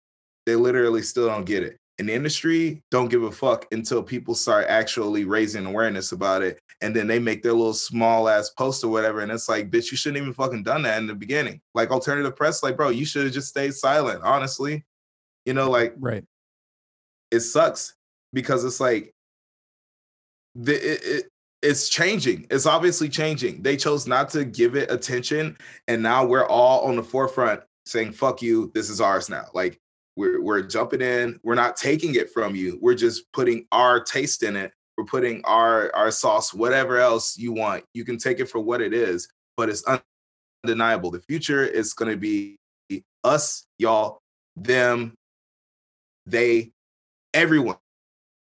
[0.46, 4.34] They literally still don't get it and the industry don't give a fuck until people
[4.34, 8.84] start actually raising awareness about it and then they make their little small ass post
[8.84, 11.60] or whatever and it's like bitch you shouldn't even fucking done that in the beginning
[11.74, 14.84] like alternative press like bro you should have just stayed silent honestly
[15.44, 16.24] you know like right
[17.30, 17.94] it sucks
[18.32, 19.14] because it's like
[20.54, 21.24] the it, it
[21.62, 22.46] it's changing.
[22.50, 23.62] It's obviously changing.
[23.62, 25.56] They chose not to give it attention,
[25.88, 29.46] and now we're all on the forefront saying "fuck you." This is ours now.
[29.54, 29.80] Like
[30.18, 31.40] we're we're jumping in.
[31.44, 32.78] We're not taking it from you.
[32.82, 34.72] We're just putting our taste in it.
[34.98, 37.84] We're putting our our sauce, whatever else you want.
[37.94, 39.84] You can take it for what it is, but it's
[40.64, 41.12] undeniable.
[41.12, 42.56] The future is going to be
[43.24, 44.20] us, y'all,
[44.56, 45.14] them,
[46.26, 46.72] they,
[47.34, 47.76] everyone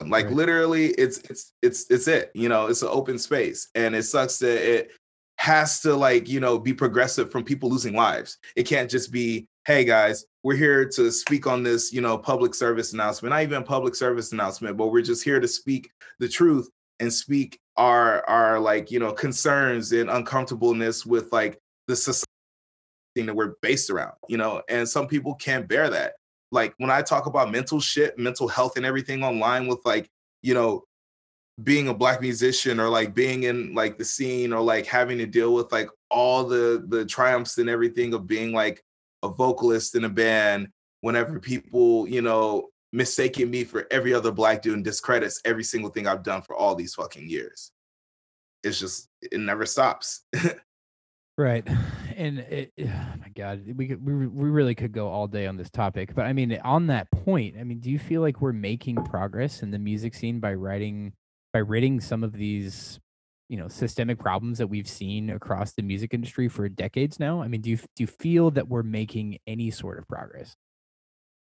[0.04, 0.34] Like Right.
[0.34, 2.30] literally, it's it's it's it's it.
[2.34, 4.92] You know, it's an open space, and it sucks that it
[5.38, 8.38] has to like you know be progressive from people losing lives.
[8.56, 12.54] It can't just be, hey guys, we're here to speak on this you know public
[12.54, 16.68] service announcement, not even public service announcement, but we're just here to speak the truth
[17.00, 21.58] and speak our our like you know concerns and uncomfortableness with like
[21.88, 22.26] the society
[23.16, 24.12] that we're based around.
[24.28, 26.14] You know, and some people can't bear that
[26.54, 30.08] like when I talk about mental shit, mental health and everything online with like,
[30.42, 30.84] you know,
[31.62, 35.26] being a black musician or like being in like the scene or like having to
[35.26, 38.82] deal with like all the the triumphs and everything of being like
[39.24, 40.68] a vocalist in a band
[41.00, 45.90] whenever people, you know, mistaking me for every other black dude and discredits every single
[45.90, 47.72] thing I've done for all these fucking years.
[48.62, 50.22] It's just it never stops.
[51.36, 51.66] Right.
[52.16, 55.56] And it, oh my God, we could, we, we really could go all day on
[55.56, 56.14] this topic.
[56.14, 59.62] But I mean, on that point, I mean, do you feel like we're making progress
[59.62, 61.12] in the music scene by writing,
[61.52, 63.00] by ridding some of these,
[63.48, 67.42] you know, systemic problems that we've seen across the music industry for decades now?
[67.42, 70.56] I mean, do you do you feel that we're making any sort of progress?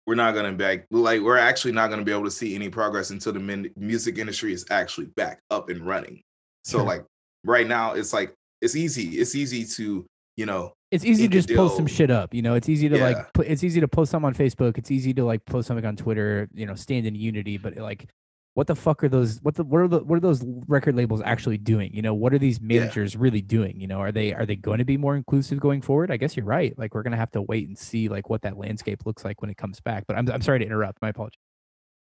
[0.07, 3.09] we're not gonna back like we're actually not gonna be able to see any progress
[3.09, 6.23] until the min- music industry is actually back up and running.
[6.63, 7.03] So like
[7.43, 9.19] right now, it's like it's easy.
[9.19, 10.05] It's easy to
[10.37, 12.55] you know It's easy to just post some shit up, you know.
[12.55, 13.03] It's easy to Yeah.
[13.35, 14.77] like, it's easy to post something on Facebook.
[14.77, 17.57] It's easy to like post something on Twitter, you know, stand in unity.
[17.57, 18.09] But like,
[18.57, 19.37] what the fuck are those?
[19.43, 21.93] What the what are the what are those record labels actually doing?
[21.93, 22.79] You know, what are these Yeah.
[22.79, 23.79] managers really doing?
[23.79, 26.09] You know, are they are they going to be more inclusive going forward?
[26.09, 26.73] I guess you're right.
[26.75, 29.51] Like, we're gonna have to wait and see like what that landscape looks like when
[29.51, 30.05] it comes back.
[30.07, 31.03] But I'm I'm sorry to interrupt.
[31.03, 31.37] My apologies.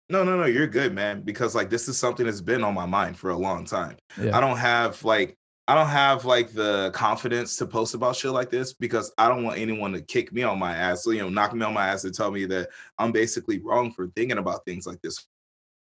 [0.08, 2.86] no no no you're good man because like this is something that's been on my
[2.86, 3.98] mind for a long time.
[4.18, 4.34] Yeah.
[4.34, 5.36] I don't have like
[5.68, 9.44] I don't have like the confidence to post about shit like this because I don't
[9.44, 12.04] want anyone to kick me on my ass, you know, knock me on my ass
[12.04, 15.26] and tell me that I'm basically wrong for thinking about things like this,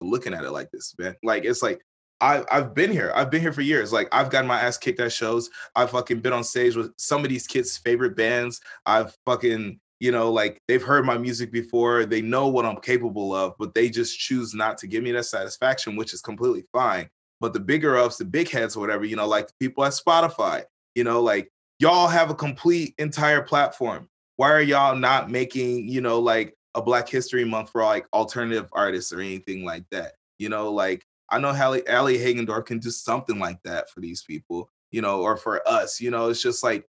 [0.01, 1.15] looking at it like this, man.
[1.23, 1.81] Like it's like
[2.21, 3.13] I I've been here.
[3.15, 3.93] I've been here for years.
[3.93, 5.51] Like I've gotten my ass kicked at shows.
[5.75, 8.61] I've fucking been on stage with some of these kids' favorite bands.
[8.87, 12.05] I've fucking you know, like they've heard my music before.
[12.05, 15.25] They know what I'm capable of, but they just choose not to give me that
[15.25, 17.09] satisfaction, which is completely fine.
[17.41, 20.65] But the bigger ups, the big heads or whatever, you know, like people at Spotify,
[20.95, 24.09] you know, like y'all have a complete entire platform.
[24.37, 28.69] Why are y'all not making, you know, like a Black History Month for like alternative
[28.73, 30.13] artists or anything like that?
[30.39, 34.23] You know, like I know Hallie, Allie Hagendorf can do something like that for these
[34.23, 36.01] people, you know, or for us.
[36.01, 36.87] You know, it's just like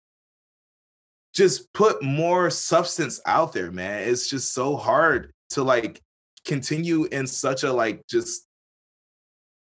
[1.34, 4.08] just put more substance out there, man.
[4.08, 6.02] It's just so hard to like
[6.46, 8.48] continue in such a like just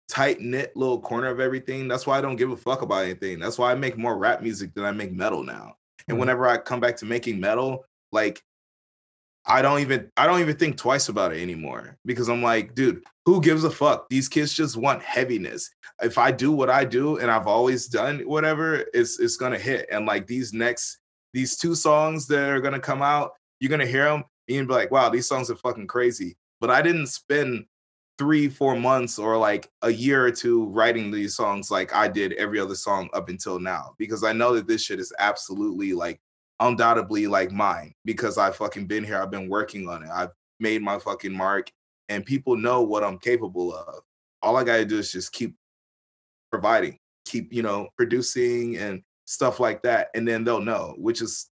[0.08, 1.88] tight knit little corner of everything.
[1.88, 3.38] That's why I don't give a fuck about anything.
[3.38, 5.74] That's why I make more rap music than I make metal now.
[6.08, 6.20] And Mhm.
[6.20, 8.42] whenever I come back to making metal, like
[9.46, 13.02] I don't even I don't even think twice about it anymore because I'm like, dude,
[13.24, 14.08] who gives a fuck?
[14.08, 15.70] These kids just want heaviness.
[16.02, 19.86] If I do what I do and I've always done whatever, it's it's gonna hit.
[19.90, 20.98] And like these next
[21.32, 24.74] these two songs that are gonna come out, you're gonna hear them and you'll be
[24.74, 26.36] like, wow, these songs are fucking crazy.
[26.60, 27.66] But I didn't spend
[28.18, 32.32] three, four months or like a year or two writing these songs like I did
[32.34, 36.20] every other song up until now because I know that this shit is absolutely like
[36.60, 39.20] undoubtedly like mine because I've fucking been here.
[39.20, 40.10] I've been working on it.
[40.12, 40.30] I've
[40.60, 41.70] made my fucking mark
[42.08, 44.00] and people know what I'm capable of.
[44.42, 45.54] All I got to do is just keep
[46.50, 50.08] providing, keep, you know, producing and stuff like that.
[50.14, 51.50] And then they'll know, which is,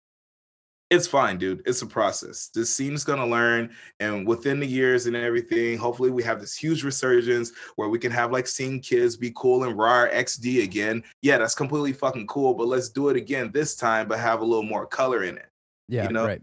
[0.92, 1.62] it's fine, dude.
[1.64, 2.48] It's a process.
[2.54, 6.84] This scene's gonna learn, and within the years and everything, hopefully we have this huge
[6.84, 11.02] resurgence where we can have like seeing kids be cool and RAR XD again.
[11.22, 14.44] Yeah, that's completely fucking cool, but let's do it again this time, but have a
[14.44, 15.48] little more color in it,
[15.88, 16.04] Yeah.
[16.06, 16.42] you know, right.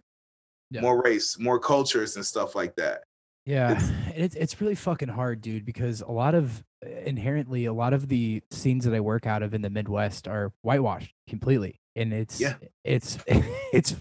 [0.71, 0.81] Yeah.
[0.81, 3.03] more race, more cultures and stuff like that.
[3.45, 6.63] Yeah, It's- it's it's really fucking hard, dude, because a lot of
[7.05, 10.51] inherently a lot of the scenes that I work out of in the Midwest are
[10.63, 11.79] whitewashed completely.
[11.99, 12.55] And it's Yeah.
[12.83, 13.17] it's
[13.73, 13.95] it's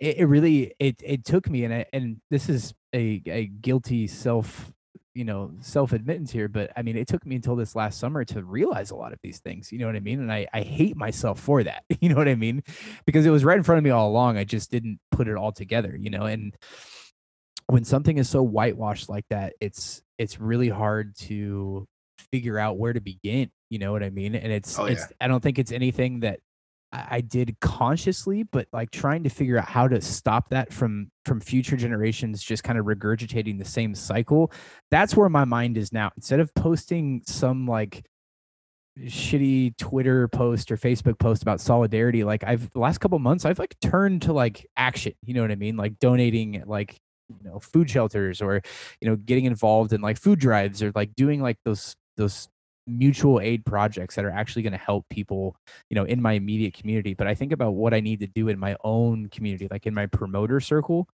[0.00, 4.72] it, really it it took me and I, and this is a a guilty self
[5.14, 8.24] you know self admittance here but i mean it took me until this last summer
[8.24, 10.20] to realize a lot of these things you know what i mean?
[10.20, 12.62] And i i hate myself for that you know what i mean?
[13.06, 15.36] Because it was right in front of me all along i just didn't put it
[15.36, 16.24] all together you know?
[16.24, 16.54] And
[17.66, 21.86] when something is so whitewashed like that it's it's really hard to
[22.32, 24.34] figure out where to begin you know what i mean?
[24.34, 26.40] And it's Oh, it's i don't think it's anything that
[26.90, 31.40] I did consciously, but like trying to figure out how to stop that from from
[31.40, 34.50] future generations just kind of regurgitating the same cycle.
[34.90, 36.10] That's where my mind is now.
[36.16, 38.06] Instead of posting some like
[39.00, 43.58] shitty Twitter post or Facebook post about solidarity, like I've the last couple months I've
[43.58, 45.12] like turned to like action.
[45.22, 45.76] You know what I mean?
[45.76, 48.62] Like donating like you know food shelters or
[49.02, 52.48] you know getting involved in like food drives or like doing like those those
[52.88, 55.56] mutual aid projects that are actually going to help people
[55.90, 58.48] you know in my immediate community but i think about what i need to do
[58.48, 61.08] in my own community like in my promoter circle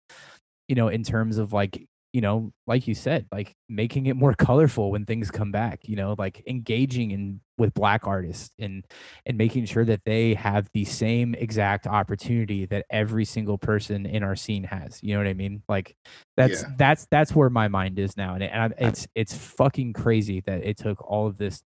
[0.69, 4.33] you know in terms of like you know like you said like making it more
[4.35, 8.85] colorful when things come back you know like engaging in with black artists and
[9.27, 14.23] and making sure that they have the same exact opportunity that every single person in
[14.23, 15.61] our scene has you know what i mean?
[15.69, 15.97] Like
[16.37, 16.69] that's yeah.
[16.79, 20.65] that's that's where my mind is now and, it, and it's it's fucking crazy that
[20.65, 21.65] it took all of this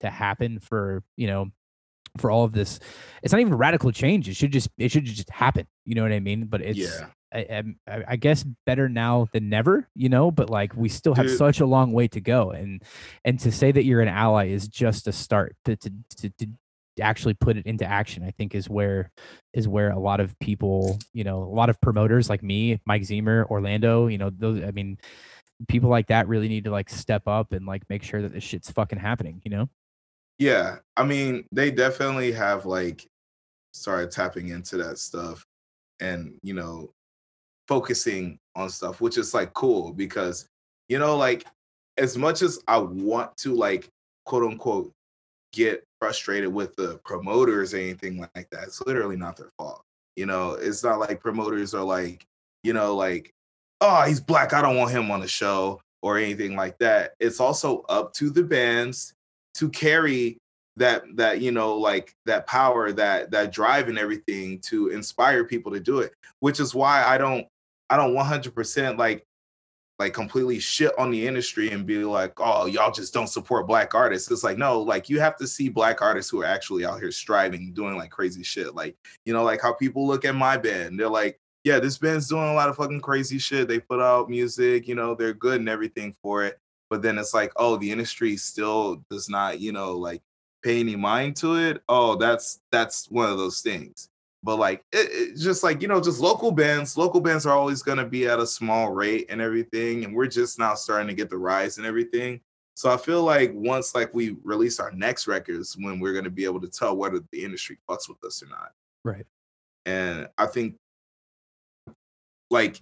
[0.00, 1.50] to happen for you know
[2.18, 2.78] for all of this.
[3.22, 6.12] It's not even radical change it should just it should just happen you know what
[6.12, 6.46] i mean?
[6.46, 10.74] But it's yeah I, I, I, guess better now than never, you know, but like
[10.76, 11.38] we still have Dude.
[11.38, 12.50] such a long way to go.
[12.50, 12.82] And,
[13.24, 16.46] and to say that you're an ally is just a start to, to, to, to
[17.00, 19.10] actually put it into action, I think is where,
[19.54, 23.02] is where a lot of people, you know, a lot of promoters like me, Mike
[23.02, 24.98] Zemer, Orlando, you know, those, I mean,
[25.68, 28.44] people like that really need to like step up and like make sure that this
[28.44, 29.68] shit's fucking happening, you know?
[30.38, 30.78] Yeah.
[30.96, 33.06] I mean, they definitely have like
[33.72, 35.46] started tapping into that stuff
[36.00, 36.92] and, you know,
[37.68, 40.46] focusing on stuff, which is like cool because
[40.88, 41.44] you know, like
[41.98, 43.88] as much as I want to like
[44.24, 44.92] quote unquote
[45.52, 49.82] get frustrated with the promoters or anything like that, it's literally not their fault.
[50.16, 52.26] You know, it's not like promoters are like,
[52.62, 53.32] you know, like,
[53.80, 57.14] oh, he's black, I don't want him on the show or anything like that.
[57.20, 59.14] It's also up to the bands
[59.54, 60.38] to carry
[60.76, 65.70] that that you know like that power that that drive and everything to inspire people
[65.70, 67.46] to do it which is why i don't
[67.90, 69.26] I don't 100% like
[70.02, 73.94] like completely shit on the industry and be like, oh, y'all just don't support black
[73.94, 74.30] artists.
[74.30, 77.12] It's like, no, like you have to see black artists who are actually out here
[77.12, 78.74] striving, doing like crazy shit.
[78.74, 80.98] Like, you know, like how people look at my band.
[80.98, 83.68] They're like, yeah, this band's doing a lot of fucking crazy shit.
[83.68, 86.58] They put out music, you know, they're good and everything for it.
[86.90, 90.22] But then it's like, oh, the industry still does not, you know, like
[90.64, 91.80] pay any mind to it.
[91.88, 94.08] Oh, that's that's one of those things
[94.42, 97.82] but like it, it, just like you know just local bands local bands are always
[97.82, 101.14] going to be at a small rate and everything and we're just now starting to
[101.14, 102.40] get the rise and everything.
[102.74, 106.30] So i feel like once like we release our next records when we're going to
[106.30, 108.72] be able to tell whether the industry fucks with us or not.
[109.04, 109.26] Right.
[109.86, 110.76] And i think
[112.50, 112.80] like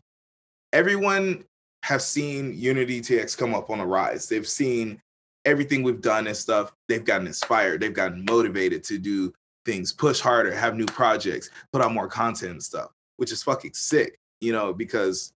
[0.73, 1.45] everyone
[1.83, 4.29] has seen UnityTX come up on a rise.
[4.29, 5.01] They've seen
[5.45, 6.73] everything we've done and stuff.
[6.89, 7.81] They've gotten inspired.
[7.81, 9.33] They've gotten motivated to do
[9.65, 13.75] things, push harder, have new projects, put out more content and stuff, which is fucking
[13.75, 15.33] sick, you know, because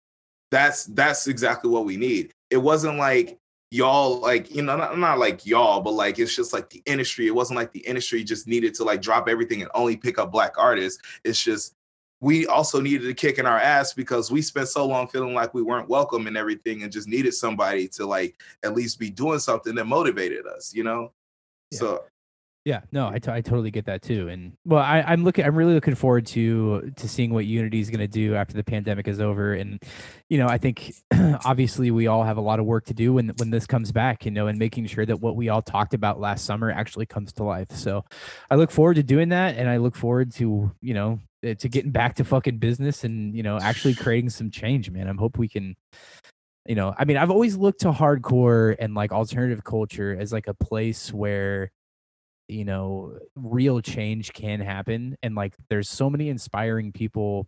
[0.51, 2.33] that's that's exactly what we need.
[2.51, 3.39] It wasn't like
[3.71, 7.29] y'all like you know not, not like y'all but like it's just like the industry
[7.29, 10.33] it wasn't like the industry just needed to like drop everything and only pick up
[10.33, 11.75] black artists it's just
[12.21, 15.55] we also needed a kick in our ass because we spent so long feeling like
[15.55, 19.39] we weren't welcome and everything and just needed somebody to like at least be doing
[19.39, 21.13] something that motivated us you know
[21.71, 21.79] yeah.
[21.79, 22.05] so
[22.71, 24.29] yeah, no, I, t- I totally get that too.
[24.29, 27.91] And well, I, I'm looking, I'm really looking forward to to seeing what Unity is
[27.91, 29.55] going to do after the pandemic is over.
[29.55, 29.83] And
[30.29, 30.95] you know, I think
[31.45, 34.25] obviously we all have a lot of work to do when when this comes back.
[34.25, 37.33] You know, and making sure that what we all talked about last summer actually comes
[37.35, 37.73] to life.
[37.73, 38.05] So,
[38.53, 41.69] I look forward to doing that, and I look forward to you know eh, to
[41.69, 45.09] getting back to fucking business and you know actually creating some change, man.
[45.09, 45.75] I hope we can
[46.67, 50.47] you know i mean i've always looked to hardcore and like alternative culture as like
[50.47, 51.73] a place where
[52.51, 57.47] you know real change can happen and like there's so many inspiring people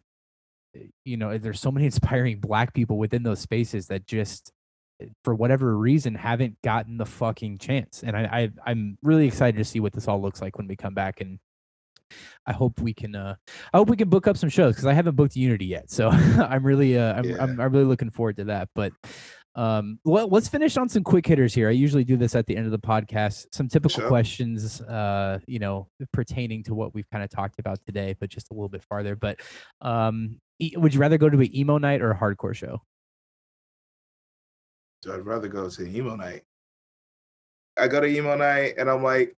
[0.77, 4.53] eh, you know there's so many inspiring black people within those spaces that just
[5.01, 9.59] eh, for whatever reason haven't gotten the fucking chance and I, I i'm really excited
[9.59, 11.39] to see what this all looks like when we come back and
[12.47, 13.15] I hope we can.
[13.15, 13.37] Uh,
[13.73, 15.91] I hope we can book up some shows because I haven't booked Unity yet.
[15.91, 17.37] So I'm really, uh, I'm, yeah.
[17.41, 18.69] I'm, I'm, really looking forward to that.
[18.75, 18.93] But
[19.55, 21.69] um, well, let's finish on some quick hitters here.
[21.69, 23.47] I usually do this at the end of the podcast.
[23.53, 24.09] Some typical sure.
[24.09, 28.51] questions, uh, you know, pertaining to what we've kind of talked about today, but just
[28.51, 29.15] a little bit farther.
[29.15, 29.41] But
[29.83, 30.41] um,
[30.77, 32.81] would you rather go to an emo night or a hardcore show?
[35.03, 36.43] So I'd rather go to an emo night.
[37.77, 39.35] I go to emo night and I'm like,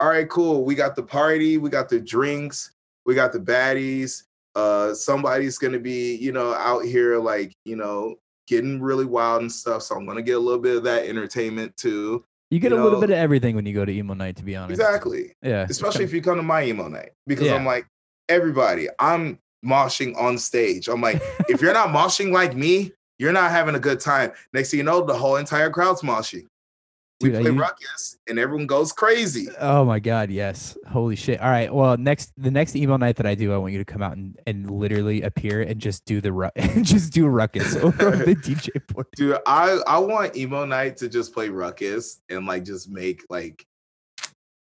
[0.00, 0.64] all right, cool.
[0.64, 2.70] We got the party, we got the drinks,
[3.04, 4.22] we got the baddies.
[4.54, 8.16] Uh, somebody's gonna be, you know, out here like, you know,
[8.48, 9.82] getting really wild and stuff.
[9.82, 12.24] So I'm gonna get a little bit of that entertainment too.
[12.50, 12.84] You get you a know?
[12.84, 14.80] little bit of everything when you go to emo night, to be honest.
[14.80, 15.34] Exactly.
[15.42, 15.66] Yeah.
[15.68, 17.10] Especially if you come to my emo night.
[17.26, 17.54] Because yeah.
[17.54, 17.86] I'm like,
[18.28, 20.88] everybody, I'm moshing on stage.
[20.88, 24.32] I'm like, if you're not moshing like me, you're not having a good time.
[24.54, 26.46] Next thing you know, the whole entire crowd's moshing.
[27.20, 29.48] We Dude, play you- ruckus and everyone goes crazy.
[29.58, 30.78] Oh my god, yes.
[30.86, 31.40] Holy shit.
[31.40, 31.72] All right.
[31.72, 34.16] Well, next the next emo night that I do, I want you to come out
[34.16, 38.36] and, and literally appear and just do the ru- and just do ruckus over the
[38.36, 39.06] DJ board.
[39.16, 43.66] Dude, I I want emo night to just play ruckus and like just make like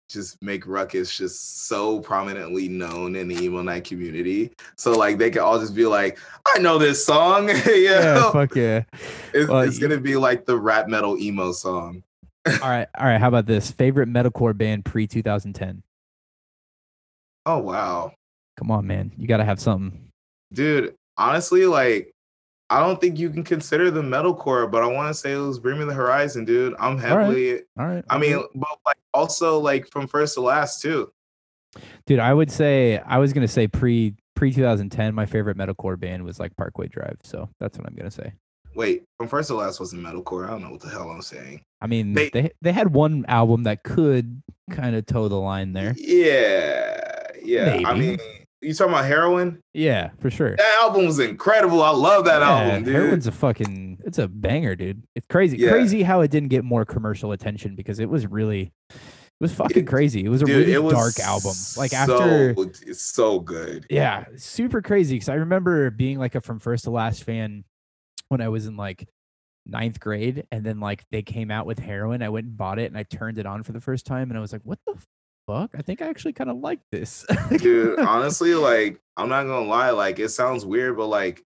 [0.10, 4.52] just make ruckus just so prominently known in the emo night community.
[4.78, 7.50] So like they can all just be like, I know this song.
[7.68, 8.32] Yeah, know?
[8.32, 8.84] fuck yeah.
[9.34, 12.04] it's, Well, it's gonna be like the rap metal emo song.
[12.46, 12.88] All right.
[12.98, 13.20] All right.
[13.20, 13.72] How about this?
[13.72, 15.84] Favorite metalcore band pre 2010?
[17.46, 18.12] Oh wow.
[18.58, 19.12] Come on, man.
[19.18, 20.10] You got to have something.
[20.54, 22.14] Dude, honestly, like
[22.70, 25.60] I don't think you can consider them metalcore, but I want to say it was
[25.60, 26.76] Bring Me the Horizon, dude.
[26.80, 27.02] I'm right.
[27.02, 28.04] heavily All right.
[28.10, 31.12] I mean, but like also like from first to last too.
[32.06, 36.24] dude, I would say I was to say pre pre 2010 my favorite metalcore band
[36.24, 37.18] was like Parkway Drive.
[37.24, 38.34] So, that's what I'm to say.
[38.76, 40.46] Wait, from first to last wasn't metalcore.
[40.48, 41.62] I don't know what the hell I'm saying.
[41.82, 45.74] I mean, They- they they had one album that could kind of toe the line
[45.74, 45.94] there.
[45.98, 47.00] Yeah,
[47.44, 47.82] yeah.
[47.86, 48.18] I mean,
[48.62, 49.60] you talking about Heroine?
[49.74, 50.56] Yeah, for sure.
[50.56, 51.82] That album was incredible.
[51.84, 52.96] I love that Yeah, album, dude.
[52.96, 55.04] Heroine's a fucking it's a banger, dude.
[55.16, 55.58] It's crazy.
[55.58, 55.70] Yeah.
[55.72, 59.84] Crazy how it didn't get more commercial attention because it was really it was fucking
[59.84, 60.24] It- crazy.
[60.24, 61.54] It was a Dude, really was dark album.
[61.76, 62.56] Like so, after
[62.88, 63.86] it's so good.
[63.90, 67.66] yeah, super crazy cuz I remember being like a from first to last fan
[68.34, 69.08] when I was in like
[69.66, 72.88] ninth grade and then like they came out with Heroine i went and bought it
[72.92, 74.94] and i turned it on for the first time and i was like what the
[75.48, 79.66] fuck i think i actually kind of like this Dude, honestly, like I'm not gonna
[79.66, 81.44] lie, like it sounds weird, but like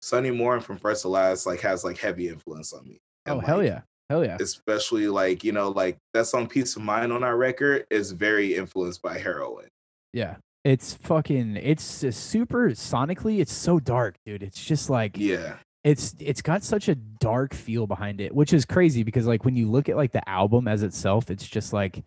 [0.00, 2.98] Sonny Moore from first to last like has like heavy influence on me.
[3.28, 3.80] oh And, hell like, yeah
[4.10, 7.86] hell yeah Especially like, you know, like that song Peace of Mind on our record
[7.90, 9.68] is very influenced by Heroine.
[10.12, 10.36] Yeah.
[10.64, 14.42] It's fucking it's super sonically it's so dark, dude.
[14.42, 15.56] It's just like Yeah.
[15.84, 19.56] It's it's got such a dark feel behind it, which is crazy because like when
[19.56, 22.02] you look at like the album as itself, it's just like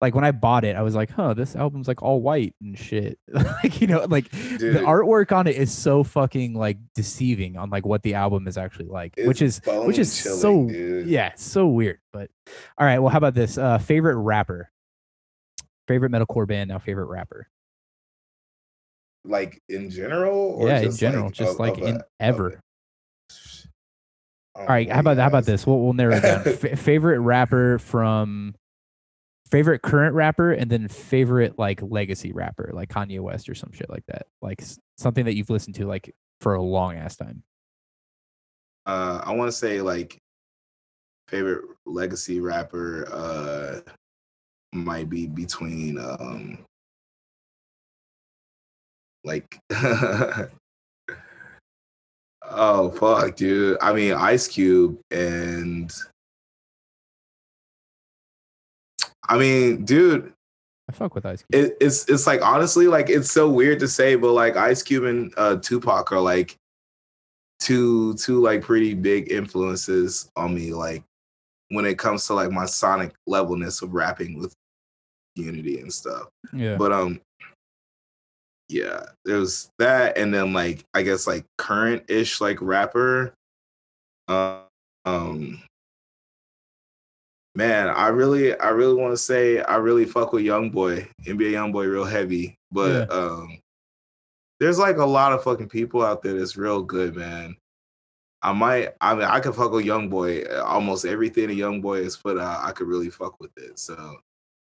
[0.00, 2.76] like when I bought it, I was like, "Huh, this album's like all white and
[2.78, 4.74] shit." like, you know, like Dude.
[4.74, 8.58] the artwork on it is so fucking like deceiving on like what the album is
[8.58, 11.06] actually like, which is which is bone-chilling, so dude.
[11.06, 12.00] yeah, so weird.
[12.12, 12.30] But
[12.76, 13.56] all right, well, how about this?
[13.56, 14.70] Uh favorite rapper.
[15.88, 17.46] Favorite metalcore band, now favorite rapper.
[19.24, 20.36] Like in general?
[20.58, 22.60] or yeah, in just, general, just of- like of in a- ever.
[24.56, 25.66] Oh, All right, how about how about this?
[25.66, 26.42] We'll we'll narrow it down.
[26.46, 28.54] F- favorite rapper from
[29.50, 33.90] favorite current rapper, and then favorite like legacy rapper, like Kanye West or some shit
[33.90, 34.26] like that.
[34.42, 34.62] Like
[34.96, 37.42] something that you've listened to like for a long ass time.
[38.86, 40.18] uh I want to say like
[41.28, 43.80] favorite legacy rapper uh
[44.72, 46.58] might be between um
[49.24, 49.58] like
[52.50, 55.92] oh fuck dude I mean Ice Cube and
[59.28, 60.32] I mean dude
[60.88, 61.64] I fuck with Ice Cube.
[61.64, 65.04] it, it's it's like honestly like it's so weird to say but like Ice Cube
[65.04, 66.56] and uh Tupac are like
[67.60, 71.02] two two like pretty big influences on me like
[71.68, 74.54] when it comes to like my sonic levelness of rapping with
[75.34, 76.76] unity and stuff yeah.
[76.76, 77.20] but um
[78.68, 83.34] yeah there's that and then like i guess like current ish like rapper
[84.28, 84.60] uh,
[85.04, 85.62] um
[87.54, 91.50] man i really i really want to say i really fuck with young boy nba
[91.50, 93.58] young boy real heavy but um
[94.60, 97.56] there's like a lot of fucking people out there that's real good man.
[98.42, 102.02] I might i mean i could fuck with young boy almost everything a young boy
[102.02, 104.18] has put out i could really fuck with it so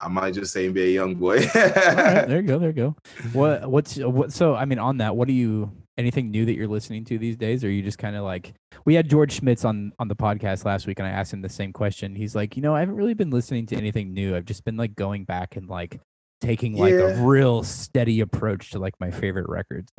[0.00, 2.58] i might just say nba young boy right, there you go.
[2.58, 2.96] There you go.
[3.32, 4.32] What what's what?
[4.32, 5.72] So I mean, on that, what do you?
[5.98, 7.64] Anything new that you're listening to these days?
[7.64, 8.52] Or are you just kind of like
[8.84, 11.48] we had George Schmitz on on the podcast last week, and I asked him the
[11.48, 12.14] same question.
[12.14, 14.36] He's like, you know, I haven't really been listening to anything new.
[14.36, 16.00] I've just been like going back and like
[16.40, 19.90] taking like a real steady approach to like my favorite records.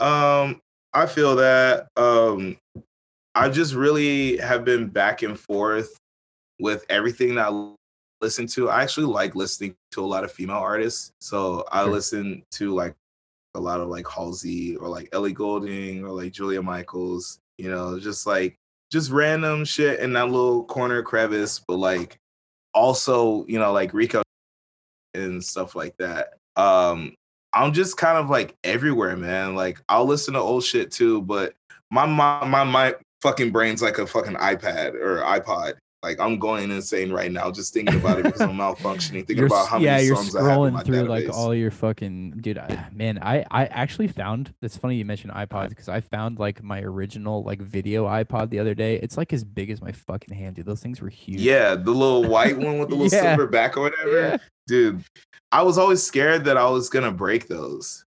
[0.00, 0.60] Um,
[0.94, 2.56] I feel that um
[3.34, 5.96] I just really have been back and forth
[6.58, 7.74] with everything that I
[8.20, 8.68] listen to.
[8.70, 11.12] I actually like listening to a lot of female artists.
[11.20, 11.92] So I Sure.
[11.92, 12.94] listen to like
[13.54, 17.98] a lot of like Halsey or like Ellie Goulding or like Julia Michaels, you know,
[17.98, 18.56] just like
[18.90, 22.18] just random shit in that little corner crevice, but like
[22.74, 24.22] also, you know, like Rico
[25.14, 26.34] and stuff like that.
[26.56, 27.14] Um,
[27.52, 29.54] I'm just kind of like everywhere, man.
[29.54, 31.54] Like I'll listen to old shit too, but
[31.90, 35.74] my my my, my fucking brain's like a fucking iPad or iPod.
[36.02, 39.46] Like I'm going insane right now just thinking about it because I'm malfunctioning, thinking You're
[39.46, 41.72] about how yeah, many you're songs I have in scrolling my through like all your
[41.72, 42.56] fucking dude.
[42.56, 44.54] I, man, I I actually found.
[44.62, 48.60] It's funny you mentioned iPods because I found like my original like video iPod the
[48.60, 48.94] other day.
[48.96, 50.66] It's like as big as my fucking hand, dude.
[50.66, 51.40] Those things were huge.
[51.40, 53.34] Yeah, the little white one with the little Yeah.
[53.34, 54.20] silver back or whatever.
[54.20, 54.36] Yeah.
[54.68, 55.02] Dude,
[55.50, 58.04] I was always scared that I was gonna break those.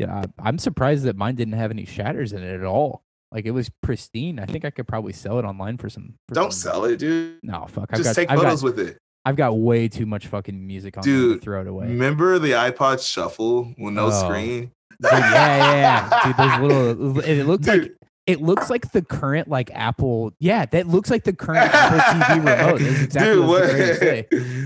[0.00, 3.03] I, I'm surprised that mine didn't have any shatters in it at all.
[3.34, 4.38] Like it was pristine.
[4.38, 6.14] I think I could probably sell it online for some.
[6.28, 7.40] For Don't some- sell it, dude.
[7.42, 7.88] No, fuck.
[7.90, 8.98] I've Just got, take I've photos got, with it.
[9.26, 11.86] I've got way too much fucking music on Dude, throw it away.
[11.88, 14.10] Remember the iPod Shuffle with no Oh.
[14.10, 14.70] screen?
[15.02, 16.22] Dude, yeah, yeah.
[16.24, 17.20] Dude, those little.
[17.28, 17.92] It looks like
[18.26, 20.32] it looks like the current like Apple.
[20.38, 22.80] Yeah, that looks like the current Apple TV remote.
[22.80, 23.66] Exactly Dude, what what?
[23.66, 23.98] getting ready to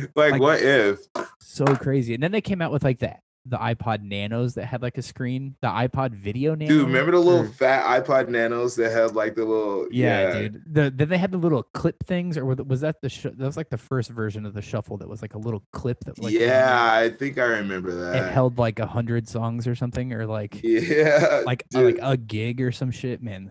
[0.02, 0.08] say.
[0.14, 0.98] like, Like- what if?
[1.40, 2.14] So crazy.
[2.14, 3.14] And then they came out with like the
[3.48, 5.56] the iPod Nanos that had like a screen.
[5.62, 6.68] The iPod Video Nano.
[6.70, 10.62] Dude, remember the little or- fat iPod Nanos that had like the little Yeah, dude.
[10.72, 13.38] The then they had the little clip things, or was- was that the sh- that
[13.38, 16.18] was like the first version of the shuffle that was like a little clip that
[16.22, 18.16] like yeah, I think I remember that.
[18.16, 22.16] it held like a hundred songs or something, or like yeah, like uh, like a
[22.16, 23.50] gig or some shit, man.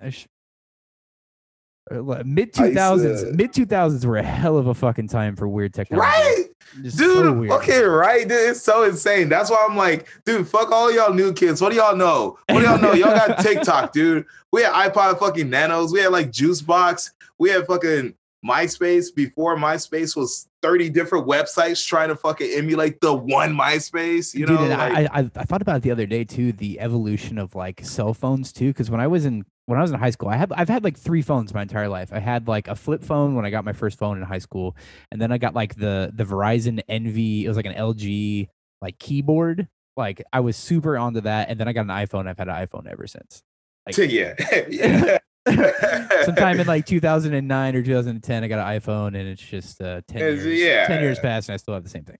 [1.89, 5.07] Mid I two used thousands, to- mid two thousands were a hell of a fucking
[5.07, 6.05] time for weird technology.
[6.05, 6.45] right,
[6.89, 7.37] So dude.
[7.39, 7.51] weird.
[7.53, 8.49] okay, right, dude.
[8.51, 9.29] It's so insane.
[9.29, 11.61] That's why I'm like, dude, fuck all y'all new kids.
[11.61, 12.37] What do y'all know?
[12.49, 12.93] What do y'all know?
[12.93, 14.25] Y'all got TikTok, dude.
[14.51, 15.91] We had iPod fucking Nanos.
[15.91, 17.11] We had like Juicebox.
[17.39, 18.13] We had fucking
[18.45, 24.33] MySpace before MySpace was 30 different websites trying to fucking emulate the one MySpace.
[24.33, 27.37] You know, like- I, I I thought about it the other day too, the evolution
[27.37, 28.67] of like cell phones too.
[28.67, 30.83] Because when I was in when I was in high school, I had I've had
[30.83, 32.11] like three phones my entire life.
[32.13, 34.75] I had like a flip phone when I got my first phone in high school,
[35.11, 37.43] and then I got like the the Verizon enV.
[37.43, 38.47] It was like an LG
[38.81, 39.67] like keyboard.
[39.97, 42.27] Like I was super onto that, and then I got an iPhone.
[42.27, 43.43] I've had an iPhone ever since.
[43.85, 44.33] Like, yeah.
[44.69, 45.17] yeah.
[46.25, 50.19] sometime in like 2009 or 2010 i got an iphone and it's just uh 10
[50.19, 50.85] years yeah.
[50.87, 52.17] 10 years passed and i still have the same thing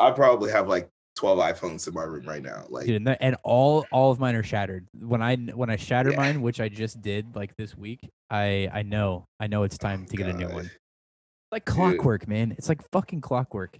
[0.00, 0.88] I probably have like
[1.20, 2.64] 12 iPhones in my room right now.
[2.70, 5.76] Like, Dude, and, the- and all all of mine are shattered when i when i
[5.76, 6.16] shatter Yeah.
[6.16, 9.86] mine which i just did like this week i i know i know it's oh
[9.86, 10.70] time to get a new one
[11.52, 13.78] like clockwork man it's like fucking clockwork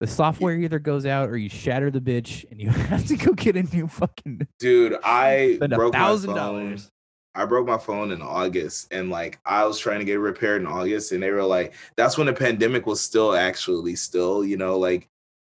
[0.00, 3.32] the software either goes out or you shatter the bitch and you have to go
[3.32, 6.36] get a new fucking dude, I broke my thousand phone.
[6.36, 6.90] dollars
[7.36, 10.62] I broke my phone in August and like I was trying to get it repaired
[10.62, 14.56] in August and they were like that's when the pandemic was still actually still, you
[14.56, 15.06] know, like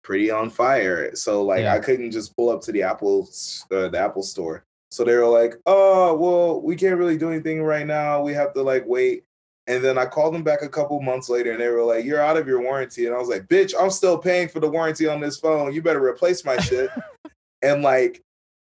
[0.02, 1.14] pretty on fire.
[1.14, 1.74] So like Yeah.
[1.74, 3.28] I couldn't just pull up to the Apple
[3.70, 4.64] uh, the Apple store.
[4.90, 8.22] So they were like, "Oh, well, we can't really do anything right now.
[8.22, 9.24] We have to like wait."
[9.66, 12.20] And then I called them back a couple months later and they were like, "You're
[12.20, 15.06] out of your warranty." And I was like, "Bitch, I'm still paying for the warranty
[15.06, 15.72] on this phone.
[15.72, 16.90] You better replace my shit."
[17.62, 18.22] and like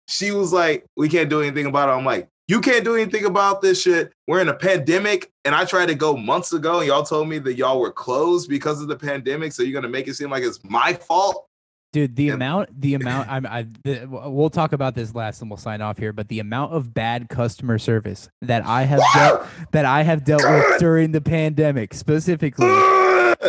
[0.07, 3.25] she was like, "We can't do anything about it." I'm like, "You can't do anything
[3.25, 4.13] about this shit.
[4.27, 7.39] We're in a pandemic, and I tried to go months ago, and y'all told me
[7.39, 9.53] that y'all were closed because of the pandemic.
[9.53, 11.47] So you're gonna make it seem like it's my fault?"
[11.93, 15.49] Dude, the And- amount, the amount, I'm, I, the, we'll talk about this last and
[15.49, 16.13] we'll sign off here.
[16.13, 20.43] But the amount of bad customer service that I have dealt, that I have dealt
[20.43, 22.65] with during the pandemic, specifically,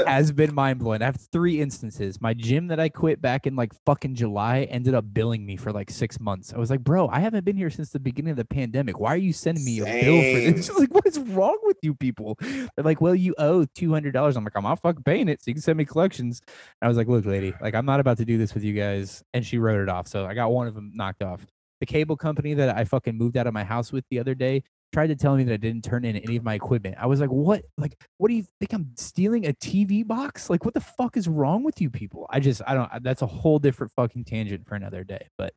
[0.06, 1.02] has been mind blowing.
[1.02, 2.20] I have three instances.
[2.20, 5.72] My gym that I quit back in like fucking July ended up billing me for
[5.72, 6.52] like six months.
[6.52, 8.98] I was like, bro, I haven't been here since the beginning of the pandemic.
[8.98, 10.56] Why are you sending me a bill for Same.
[10.56, 10.78] this?
[10.78, 12.36] like, what is wrong with you people?
[12.40, 14.36] They're like, well, you owe two hundred dollars.
[14.36, 16.40] I'm like, I'm not fucking paying it, so you can send me collections.
[16.82, 19.22] I was like, look, lady, like I'm not about to do this with you guys.
[19.32, 20.08] And she wrote it off.
[20.08, 21.46] So I got one of them knocked off.
[21.80, 24.62] The cable company that I fucking moved out of my house with the other day
[24.94, 26.96] tried to tell me that I didn't turn in any of my equipment.
[26.98, 27.64] I was like, what?
[27.76, 30.48] Like, what do you think I'm stealing a TV box?
[30.48, 32.26] Like, what the fuck is wrong with you people?
[32.30, 35.28] I just, I don't, that's a whole different fucking tangent for another day.
[35.36, 35.52] But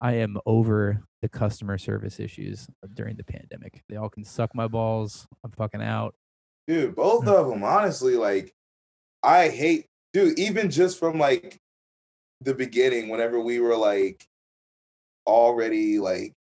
[0.00, 3.82] I am over the customer service issues during the pandemic.
[3.88, 5.26] They all can suck my balls.
[5.42, 6.14] I'm fucking out.
[6.68, 8.52] dude both of them honestly like
[9.22, 11.58] i hate dude even just from like
[12.42, 14.24] the beginning whenever we were like
[15.26, 16.35] already like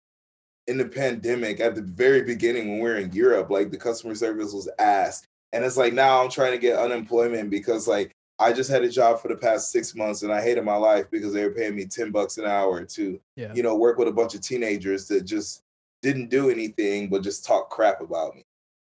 [0.68, 4.14] in the pandemic at the very beginning when we were in europe like the customer
[4.16, 5.24] service was ass
[5.54, 8.90] and it's like now i'm trying to get unemployment because like i just had a
[8.90, 11.76] job for the past six months and i hated my life because they were paying
[11.76, 13.54] me 10 bucks an hour to Yeah.
[13.54, 15.62] you know work with a bunch of teenagers that just
[16.02, 18.44] didn't do anything but just talk crap about me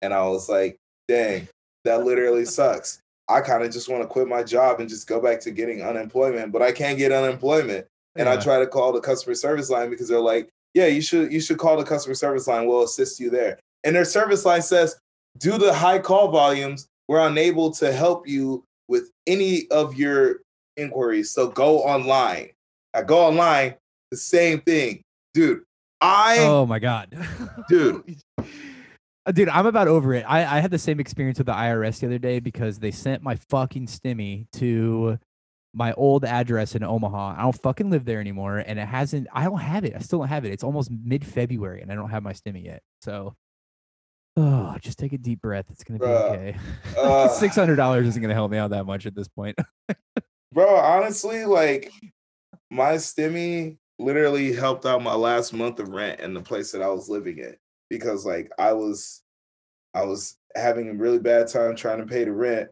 [0.02, 0.78] and i was like
[1.08, 1.48] dang,
[1.84, 3.00] that literally sucks.
[3.30, 5.84] I kind of just want to quit my job and just go back to getting
[5.84, 7.86] unemployment, but I can't get unemployment.
[8.16, 11.32] And I try to call the customer service line because they're like, yeah, you should
[11.32, 12.68] you should call the customer service line.
[12.68, 13.58] We'll assist you there.
[13.84, 14.98] And their service line says,
[15.40, 20.42] due to high call volumes, we're unable to help you with any of your
[20.76, 21.32] inquiries.
[21.32, 22.50] So go online.
[22.94, 23.76] I go online,
[24.12, 25.02] the same thing.
[25.34, 25.64] Dude,
[26.02, 27.18] I Oh my god,
[27.70, 28.18] Dude.
[29.28, 30.24] Uh, Dude, I'm about over it.
[30.28, 33.24] I, I had the same experience with the IRS the other day because they sent
[33.24, 35.18] my fucking stimmy to
[35.76, 37.36] my old address in Omaha.
[37.38, 39.28] I don't fucking live there anymore, and it hasn't.
[39.34, 39.94] I don't have it.
[39.96, 40.54] I still don't have it.
[40.54, 42.82] It's almost mid February, and I don't have my stimmy yet.
[43.02, 43.36] So,
[44.38, 45.66] oh, just take a deep breath.
[45.70, 46.32] It's gonna be Bruh.
[46.32, 46.58] okay.
[46.98, 49.58] Uh, Six hundred dollars isn't gonna help me out that much at this point.
[50.54, 51.92] bro, honestly, like
[52.72, 56.88] my stimmy literally helped out my last month of rent in the place that I
[56.88, 57.56] was living in
[57.90, 59.22] because like I was
[59.94, 62.70] I was having a really bad time trying to pay the rent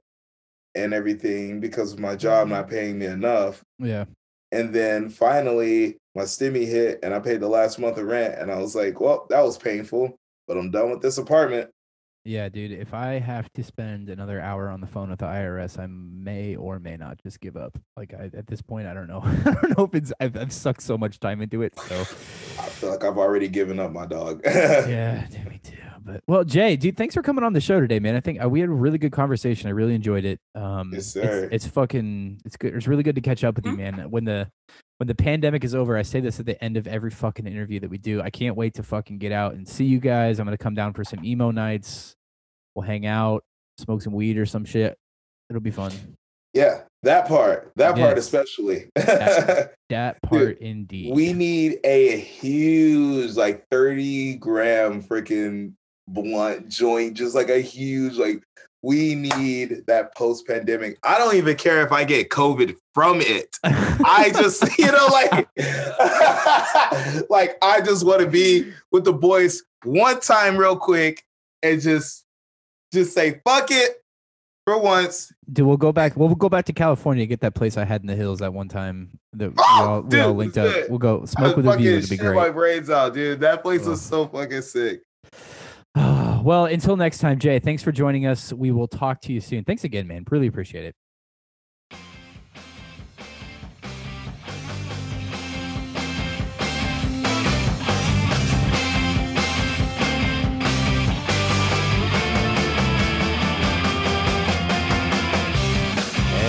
[0.76, 2.76] and everything because of my job not mm-hmm.
[2.76, 3.64] paying me enough.
[3.80, 4.06] yeah.
[4.52, 8.52] And then finally my stimmy hit and I paid the last month of rent and
[8.52, 10.16] I was like, well, that was painful,
[10.48, 11.72] but I'm done with this apartment.
[12.26, 12.72] Yeah, dude.
[12.72, 16.56] If I have to spend another hour on the phone with the IRS, I may
[16.56, 17.78] or may not just give up.
[17.98, 19.22] Like I, at this point, I don't know.
[19.24, 20.14] I don't know if it's.
[20.22, 21.78] I've, I've sucked so much time into it.
[21.78, 22.06] So I
[22.70, 24.42] feel like I've already given up my dog.
[24.46, 25.74] yeah, dude, me too.
[26.06, 28.16] But well, Jay, dude, thanks for coming on the show today, man.
[28.16, 29.68] I think uh, we had a really good conversation.
[29.68, 30.40] I really enjoyed it.
[30.56, 31.50] Um, Yes, it's- sir.
[31.52, 32.42] It's, fucking.
[32.46, 32.74] It's good.
[32.74, 34.10] It's really good to catch up with you, man.
[34.10, 34.50] When the
[34.98, 37.80] when the pandemic is over, I say this at the end of every fucking interview
[37.80, 38.22] that we do.
[38.22, 40.40] I can't wait to fucking get out and see you guys.
[40.40, 42.16] I'm gonna come down for some Emo Nites.
[42.76, 43.44] We'll hang out,
[43.78, 44.98] smoke some weed or some shit.
[45.50, 45.92] It'll be fun.
[46.54, 47.72] yeah, that part.
[47.76, 48.90] That part especially.
[49.90, 51.14] That part indeed.
[51.14, 55.74] we need a huge like 30 gram freaking
[56.08, 58.42] blunt joint just like a huge like
[58.84, 63.58] we need that post pandemic i don't even care if i get covid from it
[63.64, 65.48] i just you know like
[67.30, 71.24] like i just want to be with the boys one time real quick
[71.64, 72.26] and just
[72.94, 74.04] just say fuck it
[74.66, 76.16] for once Dude, we'll go back.
[76.16, 77.26] We'll go back to California.
[77.26, 79.10] Get that place I had in the hills that one time.
[79.34, 80.74] That we Oh, all, we all linked up.
[80.74, 80.90] it.
[80.90, 81.98] We'll go smoke with a view.
[81.98, 82.34] It'd be great.
[82.34, 85.02] my brains out dude that place was so fucking sick
[86.44, 87.60] well, until next time, Jay.
[87.60, 88.52] Thanks for joining us.
[88.52, 89.64] We will talk to you soon.
[89.64, 90.26] Thanks again, man.
[90.30, 90.96] Really appreciate it.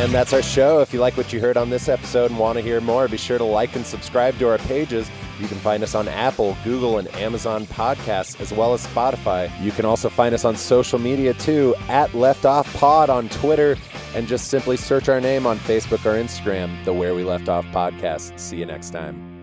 [0.02, 0.80] And that's our show.
[0.80, 3.16] If you like what you heard on this episode and want to hear more, be
[3.16, 5.08] sure to like and subscribe to our pages.
[5.40, 9.50] You can find us on Apple, Google, and Amazon podcasts, as well as Spotify.
[9.62, 13.76] You can also find us on social media too, at Left Off Pod on Twitter,
[14.14, 17.64] and just simply search our name on Facebook or Instagram, the Where We Left Off
[17.66, 18.38] Podcast.
[18.38, 19.33] See you next time.